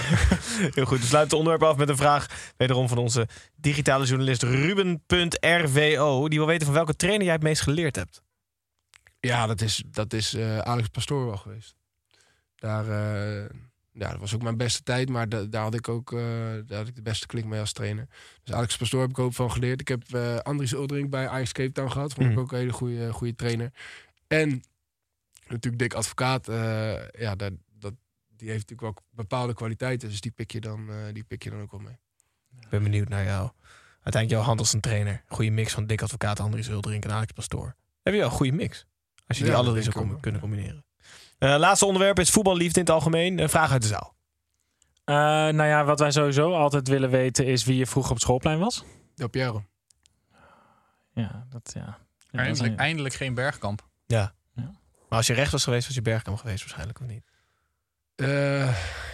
Heel 0.75 0.85
goed, 0.85 1.01
we 1.01 1.07
sluiten 1.07 1.19
het 1.21 1.33
onderwerp 1.33 1.63
af 1.63 1.77
met 1.77 1.89
een 1.89 1.97
vraag 1.97 2.27
wederom 2.57 2.89
van 2.89 2.99
onze 2.99 3.29
digitale 3.57 4.05
journalist 4.05 4.43
Ruben.rvo. 4.43 6.29
Die 6.29 6.39
wil 6.39 6.49
weten 6.49 6.67
van 6.67 6.75
welke 6.75 6.97
trainer 6.97 7.25
jij 7.25 7.35
het 7.35 7.43
meest 7.43 7.63
geleerd 7.63 7.97
hebt. 7.97 8.23
Ja, 9.25 9.47
dat 9.47 9.61
is, 9.61 9.83
dat 9.87 10.13
is 10.13 10.35
eh, 10.35 10.59
Alex 10.59 10.89
Pastoor 10.89 11.27
wel 11.27 11.37
geweest. 11.37 11.75
Daar, 12.55 12.85
eh, 12.89 13.49
ja, 13.93 14.11
dat 14.11 14.19
was 14.21 14.35
ook 14.35 14.43
mijn 14.43 14.57
beste 14.57 14.83
tijd, 14.83 15.09
maar 15.09 15.29
da- 15.29 15.45
daar 15.45 15.63
had 15.63 15.75
ik 15.75 15.89
ook 15.89 16.11
daar 16.67 16.79
had 16.79 16.89
ik 16.89 16.95
de 16.97 17.03
beste 17.03 17.27
klik 17.27 17.45
mee 17.45 17.61
als 17.61 17.73
trainer. 17.73 18.07
Dus 18.43 18.55
Alex 18.55 18.77
Pastoor 18.77 19.01
heb 19.01 19.11
ik 19.11 19.19
ook 19.19 19.33
van 19.33 19.51
geleerd. 19.51 19.81
Ik 19.81 19.89
heb 19.89 20.15
Andries 20.43 20.73
Uldering 20.73 21.11
bij 21.11 21.29
Ajax 21.29 21.53
Cape 21.53 21.73
Town 21.73 21.91
gehad. 21.91 22.13
Vond 22.13 22.27
ik 22.27 22.33
Mhm. 22.33 22.41
ook 22.41 22.53
een 22.53 22.59
hele 22.59 22.73
goede, 22.73 23.13
goede 23.13 23.35
trainer. 23.35 23.73
En 24.27 24.63
natuurlijk 25.49 25.79
Dick 25.83 25.95
Advocaat. 25.95 26.47
ja, 27.19 27.35
daar, 27.37 27.51
dat, 27.79 27.95
die 28.37 28.49
heeft 28.51 28.69
natuurlijk 28.71 28.81
wel 28.99 29.05
bepaalde 29.11 29.55
kwaliteiten. 29.55 30.09
Dus 30.09 30.21
die 30.21 30.31
pik 30.33 30.51
je 30.53 30.61
dan, 30.61 30.91
die 31.13 31.25
pik 31.25 31.43
je 31.43 31.51
dan 31.51 31.61
ook 31.61 31.71
wel 31.71 31.81
mee. 31.81 31.99
Ik 32.61 32.69
ben 32.69 32.83
benieuwd 32.83 33.09
naar 33.09 33.25
jou. 33.25 33.51
Uiteindelijk 33.93 34.31
jouw 34.31 34.43
hand 34.43 34.59
als 34.59 34.73
een 34.73 34.81
trainer. 34.81 35.23
Goede 35.29 35.51
mix 35.51 35.73
van 35.73 35.87
Dick 35.87 36.03
Advocaat, 36.03 36.41
Andries 36.41 36.67
Huldering 36.67 37.05
en 37.05 37.11
Alex 37.13 37.33
Pastoor. 37.33 37.75
Heb 38.03 38.13
je 38.13 38.19
wel 38.21 38.29
een 38.29 38.35
goede 38.37 38.53
mix. 38.53 38.87
Als 39.27 39.37
je 39.39 39.45
die 39.45 39.53
Ja, 39.53 39.59
alle 39.59 39.71
drie 39.71 39.83
zou 39.83 39.95
com- 39.95 40.21
kunnen 40.21 40.41
combineren. 40.41 40.85
Eh, 41.39 41.57
laatste 41.59 41.87
onderwerp 41.87 42.19
is 42.19 42.31
voetballiefde 42.31 42.81
in 42.81 42.85
het 42.87 42.95
algemeen. 42.95 43.39
Een 43.39 43.49
vraag 43.49 43.71
uit 43.73 43.83
de 43.83 43.89
zaal. 43.89 44.15
Eh, 45.05 45.15
nou 45.15 45.65
ja, 45.65 45.85
wat 45.85 45.99
wij 45.99 46.11
sowieso 46.11 46.53
altijd 46.55 46.89
willen 46.89 47.11
weten 47.11 47.47
is 47.47 47.65
wie 47.65 47.77
je 47.77 47.87
vroeger 47.87 48.11
op 48.11 48.17
het 48.17 48.25
schoolplein 48.27 48.59
was. 48.59 48.85
Del 49.15 49.29
Piero. 49.29 49.65
Ja, 51.13 51.47
dat 51.49 51.71
ja. 51.75 51.99
Eindelijk, 52.31 52.77
eindelijk 52.79 53.15
geen 53.15 53.35
bergkamp. 53.35 53.89
Ja. 54.07 54.35
Ja. 54.55 54.71
Maar 55.09 55.19
als 55.19 55.27
je 55.27 55.33
rechts 55.35 55.53
was 55.53 55.65
geweest, 55.65 55.87
was 55.87 55.95
je 55.95 56.03
Bergkamp 56.03 56.39
geweest 56.39 56.61
waarschijnlijk, 56.61 57.01
of 57.01 57.07
niet? 57.07 57.25
Eh, 58.17 58.69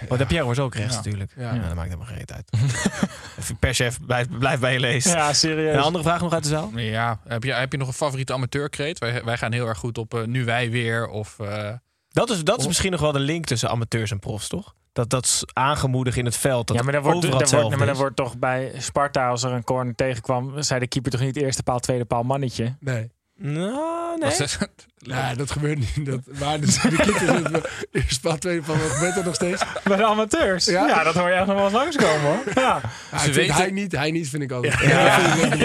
Want 0.09 0.21
de 0.21 0.27
Pierre 0.27 0.47
was 0.47 0.59
ook 0.59 0.75
rechts 0.75 0.91
Ja. 0.91 0.97
natuurlijk. 0.97 1.33
Ja. 1.37 1.55
Ja. 1.55 1.61
dat 1.67 1.75
maakt 1.75 1.89
helemaal 1.89 2.07
geen 2.07 2.17
reet 2.17 2.33
uit. 2.33 2.51
Even 3.39 3.57
perschef, 3.57 3.99
blijf, 4.07 4.27
blijf 4.39 4.61
bij 4.61 4.73
je 4.73 4.81
lees. 4.81 5.05
Ja, 5.05 5.33
serieus. 5.33 5.75
Een 5.75 5.81
andere 5.83 6.05
vraag 6.05 6.21
nog 6.21 6.33
uit 6.33 6.43
de 6.43 6.49
zaal? 6.49 6.71
Ja, 6.75 7.21
heb 7.27 7.43
je, 7.45 7.53
heb 7.53 7.73
je 7.73 7.79
nog 7.79 7.89
een 7.89 7.95
favoriete 7.95 8.33
amateurkreet? 8.33 8.99
Wij, 8.99 9.25
wij 9.25 9.37
gaan 9.37 9.53
heel 9.53 9.67
erg 9.67 9.79
goed 9.79 9.99
op 9.99 10.15
eh, 10.15 10.25
nu 10.25 10.45
wij 10.45 10.71
weer. 10.71 11.09
Of, 11.09 11.39
eh, 11.39 11.73
Dat 12.09 12.31
is, 12.31 12.45
dat 12.45 12.57
is 12.57 12.63
Oh. 12.63 12.69
misschien 12.69 12.91
nog 12.91 13.01
wel 13.01 13.13
de 13.13 13.19
link 13.19 13.45
tussen 13.45 13.69
amateurs 13.71 14.11
en 14.11 14.19
profs, 14.19 14.49
toch? 14.49 14.75
Dat, 14.93 15.11
dat 15.11 15.25
is 15.25 15.43
aangemoedig 15.53 16.17
in 16.17 16.25
het 16.25 16.37
veld. 16.37 16.67
Dat 16.67 16.77
ja, 16.77 16.83
maar 16.83 16.93
dan 16.93 17.03
wordt, 17.03 17.23
dan 17.23 17.31
wordt, 17.61 17.77
maar 17.77 17.87
dan 17.87 17.97
wordt 17.97 18.17
toch 18.17 18.39
bij 18.39 18.73
Sparta, 18.79 19.29
als 19.29 19.43
er 19.43 19.53
een 19.53 19.65
corner 19.65 19.95
tegenkwam, 19.95 20.63
zei 20.63 20.81
de 20.81 20.87
keeper 20.89 21.11
toch 21.11 21.21
niet 21.21 21.37
eerste 21.37 21.63
paal, 21.63 21.79
tweede 21.79 22.05
paal 22.05 22.23
mannetje? 22.23 22.77
nee. 22.81 23.11
Nou, 23.43 24.19
nee. 24.19 24.29
was 24.29 24.39
het- 24.39 24.59
Ja, 25.03 25.35
dat 25.35 25.51
gebeurt 25.51 25.79
niet. 25.79 26.07
Dat, 26.07 26.21
maar 26.39 26.61
de, 26.61 26.67
de 26.67 27.63
eerst 27.93 28.21
paal, 28.21 28.39
tweede 28.39 28.63
paal, 28.63 28.77
wat 28.77 28.91
gebeurt 28.91 29.17
er 29.17 29.25
nog 29.25 29.35
steeds? 29.35 29.63
Bij 29.85 29.97
de 29.97 30.05
amateurs? 30.05 30.65
Ja. 30.65 30.87
Ja, 30.87 31.03
dat 31.03 31.15
hoor 31.15 31.29
je 31.29 31.35
echt 31.35 31.47
nog 31.47 31.55
wel 31.57 31.65
eens 31.65 31.73
langskomen 31.75 32.21
hoor. 32.21 32.39
Ja. 32.55 32.63
Ja, 32.63 32.81
ik 33.13 33.19
vind 33.21 33.35
weten- 33.35 33.55
Hij 33.55 33.71
niet, 33.71 33.93
hij 33.93 34.11
niet 34.11 34.29
vind 34.29 34.43
ik 34.43 34.53
altijd. 34.53 34.79
Ja, 34.81 35.17
dat 35.19 35.39
vind 35.39 35.55
ik. 35.55 35.61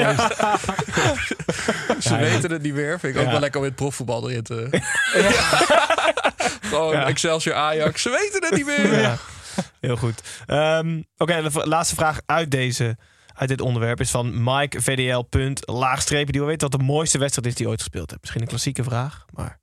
Ze 2.01 2.17
weten 2.17 2.51
het 2.51 2.61
niet 2.61 2.73
meer. 2.73 2.99
Vind 2.99 3.15
ik 3.15 3.21
ook 3.21 3.31
wel 3.31 3.39
lekker 3.39 3.59
om 3.59 3.65
in 3.65 3.71
het 3.71 3.79
profvoetbal 3.81 4.29
erin 4.29 4.43
te... 4.43 4.67
Gewoon 6.69 6.95
Excelsior 6.95 7.55
Ajax. 7.55 8.01
Ze 8.01 8.09
weten 8.09 8.41
het 8.49 8.55
niet 8.55 8.65
meer. 8.65 8.99
Ja. 9.01 9.17
Heel 9.81 9.95
goed. 9.97 10.21
Ehm, 10.45 11.01
Oké, 11.17 11.41
de 11.49 11.67
laatste 11.67 11.95
vraag 11.95 12.19
uit, 12.25 12.51
deze, 12.51 12.97
uit 13.35 13.49
dit 13.49 13.61
onderwerp 13.61 13.99
is 13.99 14.11
van 14.11 14.43
Mike 14.43 14.81
VDL. 14.81 15.21
Punt, 15.21 15.67
laagstrepen. 15.67 16.31
Die 16.31 16.41
wil 16.41 16.49
weten 16.49 16.69
wat 16.69 16.79
de 16.79 16.85
mooiste 16.85 17.17
wedstrijd 17.17 17.47
is 17.47 17.55
die 17.55 17.63
je 17.63 17.71
ooit 17.71 17.81
gespeeld 17.81 18.09
hebt. 18.09 18.21
Misschien 18.21 18.41
een 18.41 18.47
klassieke 18.47 18.83
vraag, 18.83 19.25
maar... 19.33 19.59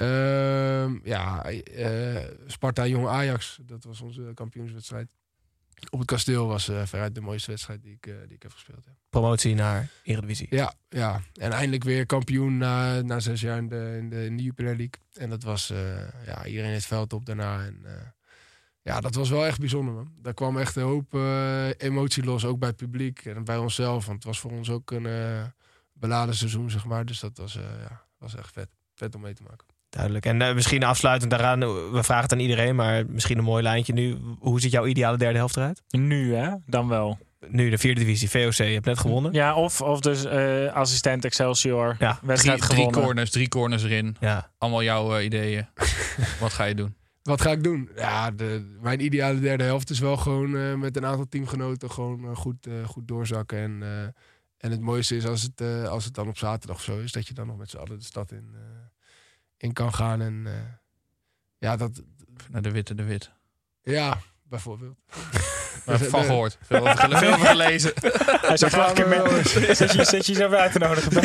Ehm, 0.00 0.98
ja, 1.04 1.44
eh, 1.44 2.24
Sparta 2.46 2.86
Jong 2.86 3.06
Ajax. 3.06 3.58
Dat 3.62 3.84
was 3.84 4.00
onze 4.00 4.30
kampioenswedstrijd. 4.34 5.08
Op 5.90 5.98
het 5.98 6.08
kasteel 6.08 6.46
was 6.46 6.68
eh, 6.68 6.86
veruit 6.86 7.14
de 7.14 7.20
mooiste 7.20 7.50
wedstrijd 7.50 7.82
die 7.82 7.92
ik, 7.92 8.06
eh, 8.06 8.14
die 8.26 8.34
ik 8.34 8.42
heb 8.42 8.52
gespeeld. 8.52 8.84
Ja. 8.84 8.92
Promotie 9.08 9.54
naar 9.54 9.88
Eredivisie. 10.02 10.46
Ja, 10.50 10.74
ja, 10.88 11.20
en 11.34 11.52
eindelijk 11.52 11.84
weer 11.84 12.06
kampioen 12.06 12.58
na, 12.58 13.00
na 13.02 13.20
zes 13.20 13.40
jaar 13.40 13.58
in 13.58 13.68
de, 13.68 13.96
in 13.98 14.10
de, 14.10 14.24
in 14.24 14.36
de 14.36 14.42
Jupiler 14.42 14.76
League. 14.76 15.00
En 15.12 15.30
dat 15.30 15.42
was, 15.42 15.72
ja, 16.26 16.46
iedereen 16.46 16.72
het 16.72 16.86
veld 16.86 17.12
op 17.12 17.26
daarna. 17.26 17.64
En, 17.64 17.86
ja, 18.82 19.00
dat 19.00 19.14
was 19.14 19.28
wel 19.30 19.46
echt 19.46 19.58
bijzonder, 19.58 19.94
man. 19.94 20.08
Daar 20.22 20.34
kwam 20.34 20.58
echt 20.58 20.76
een 20.76 20.82
hoop 20.82 21.14
eh, 21.14 21.68
emotie 21.76 22.24
los, 22.24 22.44
ook 22.44 22.58
bij 22.58 22.68
het 22.68 22.76
publiek 22.76 23.24
en 23.24 23.44
bij 23.44 23.56
onszelf. 23.56 24.04
Want 24.06 24.16
het 24.16 24.26
was 24.26 24.38
voor 24.40 24.50
ons 24.50 24.70
ook 24.70 24.90
een 24.90 25.06
eh, 25.06 25.42
beladen 25.92 26.34
seizoen, 26.34 26.70
zeg 26.70 26.84
maar. 26.84 27.04
Dus 27.04 27.20
dat 27.20 27.38
was, 27.38 27.56
eh, 27.56 27.62
ja, 27.62 28.02
was 28.18 28.36
echt 28.36 28.52
vet. 28.52 28.68
Vet 28.94 29.14
om 29.14 29.20
mee 29.20 29.34
te 29.34 29.42
maken. 29.42 29.66
Duidelijk. 29.90 30.26
En 30.26 30.54
misschien 30.54 30.84
afsluitend 30.84 31.30
daaraan, 31.30 31.60
we 31.92 32.02
vragen 32.02 32.22
het 32.22 32.32
aan 32.32 32.38
iedereen, 32.38 32.74
maar 32.74 33.06
misschien 33.06 33.38
een 33.38 33.44
mooi 33.44 33.62
lijntje 33.62 33.92
nu. 33.92 34.18
Hoe 34.38 34.60
ziet 34.60 34.72
jouw 34.72 34.86
ideale 34.86 35.16
derde 35.16 35.38
helft 35.38 35.56
eruit? 35.56 35.82
Nu 35.88 36.34
hè, 36.34 36.50
dan 36.66 36.88
wel. 36.88 37.18
Nu 37.48 37.70
de 37.70 37.78
vierde 37.78 38.00
divisie, 38.00 38.30
VOC, 38.30 38.52
je 38.52 38.62
hebt 38.64 38.84
net 38.84 38.98
gewonnen. 38.98 39.32
Ja, 39.32 39.54
of, 39.54 39.80
of 39.80 40.00
dus 40.00 40.24
eh, 40.24 40.72
assistent 40.72 41.24
Excelsior, 41.24 41.96
Ja, 41.98 42.18
wedstrijd 42.22 42.58
Drie, 42.58 42.70
drie 42.70 42.84
gewonnen. 42.84 43.02
corners, 43.04 43.30
drie 43.30 43.48
corners 43.48 43.84
erin. 43.84 44.16
Ja. 44.20 44.50
Allemaal 44.58 44.82
jouw 44.82 45.16
eh, 45.16 45.24
ideeën. 45.24 45.66
Wat 46.40 46.52
ga 46.52 46.64
je 46.64 46.74
doen? 46.74 46.94
Wat 47.22 47.40
ga 47.40 47.50
ik 47.50 47.62
doen? 47.62 47.90
Ja, 47.96 48.30
de, 48.30 48.76
mijn 48.80 49.00
ideale 49.04 49.40
derde 49.40 49.64
helft 49.64 49.90
is 49.90 49.98
wel 49.98 50.16
gewoon 50.16 50.56
eh, 50.56 50.74
met 50.74 50.96
een 50.96 51.06
aantal 51.06 51.28
teamgenoten 51.28 51.90
gewoon 51.90 52.24
eh, 52.24 52.36
goed, 52.36 52.66
eh, 52.66 52.84
goed 52.86 53.08
doorzakken. 53.08 53.58
En, 53.58 53.82
eh, 53.82 54.02
en 54.56 54.70
het 54.70 54.80
mooiste 54.80 55.16
is 55.16 55.26
als 55.26 55.42
het, 55.42 55.60
eh, 55.60 55.88
als 55.88 56.04
het 56.04 56.14
dan 56.14 56.28
op 56.28 56.38
zaterdag 56.38 56.76
of 56.76 56.82
zo 56.82 56.98
is, 56.98 57.12
dat 57.12 57.26
je 57.28 57.34
dan 57.34 57.46
nog 57.46 57.56
met 57.56 57.70
z'n 57.70 57.76
allen 57.76 57.98
de 57.98 58.04
stad 58.04 58.32
in, 58.32 58.50
eh, 58.54 58.60
in 59.56 59.72
kan 59.72 59.94
gaan. 59.94 60.20
En 60.20 60.42
eh, 60.46 60.52
ja, 61.58 61.76
dat, 61.76 62.02
Naar 62.50 62.62
de 62.62 62.70
witte, 62.70 62.94
de 62.94 63.04
wit. 63.04 63.30
ja, 63.82 64.18
bijvoorbeeld. 64.42 64.96
Maar 65.86 65.98
van 65.98 66.24
gehoord. 66.24 66.58
Veel 66.60 66.86
gelezen. 66.86 67.92
Hij 68.46 68.56
zou 68.56 68.70
graag 68.70 68.88
een 68.88 68.94
keer 68.94 69.04
gaan 69.06 69.22
we 69.22 69.30
mee. 69.60 69.74
Zet 69.74 69.92
je, 69.92 70.04
zet 70.04 70.26
je 70.26 70.34
zo 70.34 70.48
weer 70.48 70.58
uit 70.58 70.72
te 70.72 70.78
nodigen. 70.78 71.16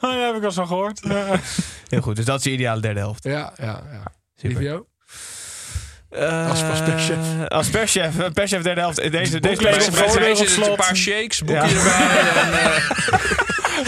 Oh, 0.00 0.10
ja, 0.12 0.26
heb 0.26 0.36
ik 0.36 0.44
al 0.44 0.52
zo 0.52 0.66
gehoord. 0.66 1.00
Ja. 1.02 1.40
Heel 1.88 2.00
goed, 2.00 2.16
dus 2.16 2.24
dat 2.24 2.38
is 2.38 2.44
je 2.44 2.50
ideale 2.50 2.80
derde 2.80 3.00
helft. 3.00 3.24
Ja, 3.24 3.52
ja, 3.56 3.82
ja. 3.92 4.02
Die 4.34 4.50
Super. 4.50 4.82
Eh, 6.14 6.48
Als- 6.50 6.62
als 6.70 6.80
perschef. 6.82 7.16
Als 7.48 7.68
perschef, 7.68 8.10
perschef 8.32 8.62
derde 8.62 8.80
helft. 8.80 8.96
Deze, 8.96 9.10
deze 9.10 9.40
deze- 9.40 9.90
op 9.90 10.36
zitten 10.36 10.62
er 10.62 10.70
een 10.70 10.76
paar 10.76 10.96
shakes, 10.96 11.42
boekje 11.44 11.68
Ja. 11.68 11.76
erbij. 11.76 11.92
En, 12.42 12.52
eh, 12.64 13.33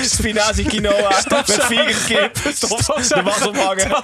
spinazie 0.08 0.66
quinoa 0.68 1.22
met 1.28 1.56
vier 1.60 1.96
kip. 2.06 2.34
De 2.34 3.22
was 3.24 3.46
ophangen. 3.46 4.02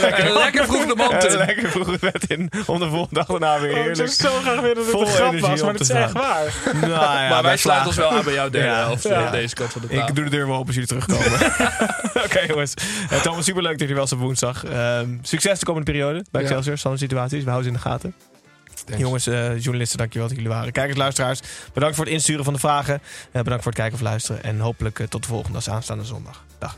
lekker, 0.00 0.32
lekker 0.32 0.64
vroeg 0.64 0.86
de 0.86 0.94
mand 0.96 1.12
En 1.12 1.30
in. 1.30 1.36
lekker 1.36 1.70
vroeg 1.70 1.86
het 1.90 2.00
bed 2.00 2.24
in. 2.30 2.50
Om 2.66 2.78
de 2.78 2.88
volgende 2.88 3.14
dag 3.14 3.26
daarna 3.26 3.60
weer 3.60 3.70
Oh, 3.72 3.86
ik 3.86 3.94
zou 3.96 4.08
heerlijk. 4.08 4.12
zo 4.12 4.28
graag 4.40 4.60
willen 4.60 4.74
dat 4.74 4.84
het 4.84 4.92
Vol 4.94 5.00
een 5.00 5.06
grap 5.06 5.38
was, 5.38 5.62
maar 5.62 5.72
het 5.72 5.80
is 5.80 5.88
echt 5.90 6.12
waar. 6.12 6.42
Nou, 6.80 6.90
ja, 6.92 7.28
maar 7.28 7.42
wij 7.42 7.56
sluiten 7.56 7.60
slagen. 7.60 7.86
ons 7.86 7.96
wel 7.96 8.10
aan 8.10 8.24
bij 8.24 8.32
jouw 8.34 8.48
derde 8.50 8.68
Ja. 8.68 8.74
helft. 8.76 9.02
Ja. 9.02 9.24
eh, 9.26 9.32
Deze 9.32 9.54
kant 9.54 9.72
van 9.72 9.80
de 9.80 9.86
tafel. 9.88 10.08
Ik 10.08 10.14
doe 10.14 10.24
de 10.24 10.30
deur 10.30 10.46
wel 10.46 10.56
open 10.56 10.66
als 10.66 10.74
jullie 10.74 10.88
terugkomen. 10.88 11.38
Oké 12.24 12.40
jongens. 12.40 12.74
Uh, 13.12 13.20
Thomas, 13.20 13.44
superleuk 13.44 13.72
dat 13.72 13.80
jullie 13.80 13.96
was 13.96 14.12
op 14.12 14.18
woensdag. 14.18 14.64
Ehm, 14.64 15.08
succes 15.22 15.58
de 15.58 15.64
komende 15.66 15.90
periode 15.92 16.24
bij 16.30 16.40
Ja. 16.42 16.46
Excelsior. 16.46 16.78
Standaard 16.78 17.02
situaties. 17.04 17.44
We 17.44 17.50
houden 17.50 17.62
ze 17.72 17.76
in 17.76 17.82
de 17.82 17.88
gaten. 17.90 18.14
Thanks. 18.84 19.02
Jongens, 19.02 19.26
eh, 19.26 19.58
journalisten, 19.58 19.98
dankjewel 19.98 20.28
dat 20.28 20.36
jullie 20.36 20.52
waren. 20.52 20.72
Kijkers, 20.72 20.98
luisteraars, 20.98 21.40
bedankt 21.72 21.96
voor 21.96 22.04
het 22.04 22.14
insturen 22.14 22.44
van 22.44 22.52
de 22.52 22.58
vragen. 22.58 22.94
Eh, 23.32 23.42
bedankt 23.42 23.62
voor 23.62 23.72
het 23.72 23.80
kijken 23.80 23.94
of 23.94 24.00
luisteren. 24.00 24.42
En 24.42 24.60
hopelijk 24.60 24.98
eh, 24.98 25.06
tot 25.06 25.22
de 25.22 25.28
volgende, 25.28 25.58
is 25.58 25.68
aanstaande 25.70 26.04
zondag. 26.04 26.44
Dag. 26.58 26.76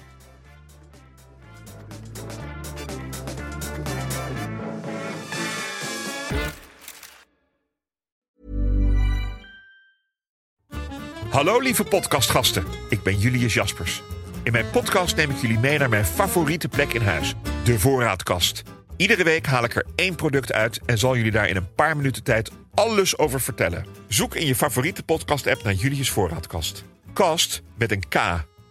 Hallo 11.31 11.59
lieve 11.59 11.85
podcastgasten, 11.85 12.65
ik 12.89 13.03
ben 13.03 13.19
Julius 13.19 13.55
Jaspers. 13.55 14.03
In 14.43 14.53
mijn 14.53 14.71
podcast 14.71 15.17
neem 15.17 15.31
ik 15.31 15.37
jullie 15.37 15.59
mee 15.59 15.79
naar 15.79 15.89
mijn 15.89 16.05
favoriete 16.05 16.69
plek 16.69 16.93
in 16.93 17.03
huis, 17.03 17.35
de 17.65 17.79
voorraadkast. 17.79 18.63
Iedere 19.03 19.25
week 19.25 19.47
haal 19.47 19.65
ik 19.65 19.75
er 19.75 19.87
één 19.95 20.15
product 20.15 20.53
uit 20.53 20.81
en 20.87 20.99
zal 20.99 21.17
jullie 21.17 21.31
daar 21.31 21.49
in 21.49 21.57
een 21.57 21.75
paar 21.75 21.97
minuten 21.97 22.23
tijd 22.23 22.51
alles 22.75 23.19
over 23.19 23.41
vertellen. 23.41 23.87
Zoek 24.09 24.35
in 24.35 24.47
je 24.47 24.55
favoriete 24.55 25.03
podcast-app 25.03 25.63
naar 25.63 25.73
Julius 25.73 26.11
Voorraadkast. 26.11 26.85
Kast 27.13 27.63
met 27.79 27.91
een 27.91 28.09
K, 28.09 28.17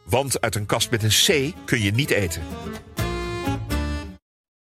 want 0.05 0.41
uit 0.41 0.55
een 0.55 0.65
kast 0.65 0.91
met 0.91 1.03
een 1.03 1.09
C 1.09 1.53
kun 1.65 1.81
je 1.81 1.91
niet 1.91 2.09
eten. 2.09 2.41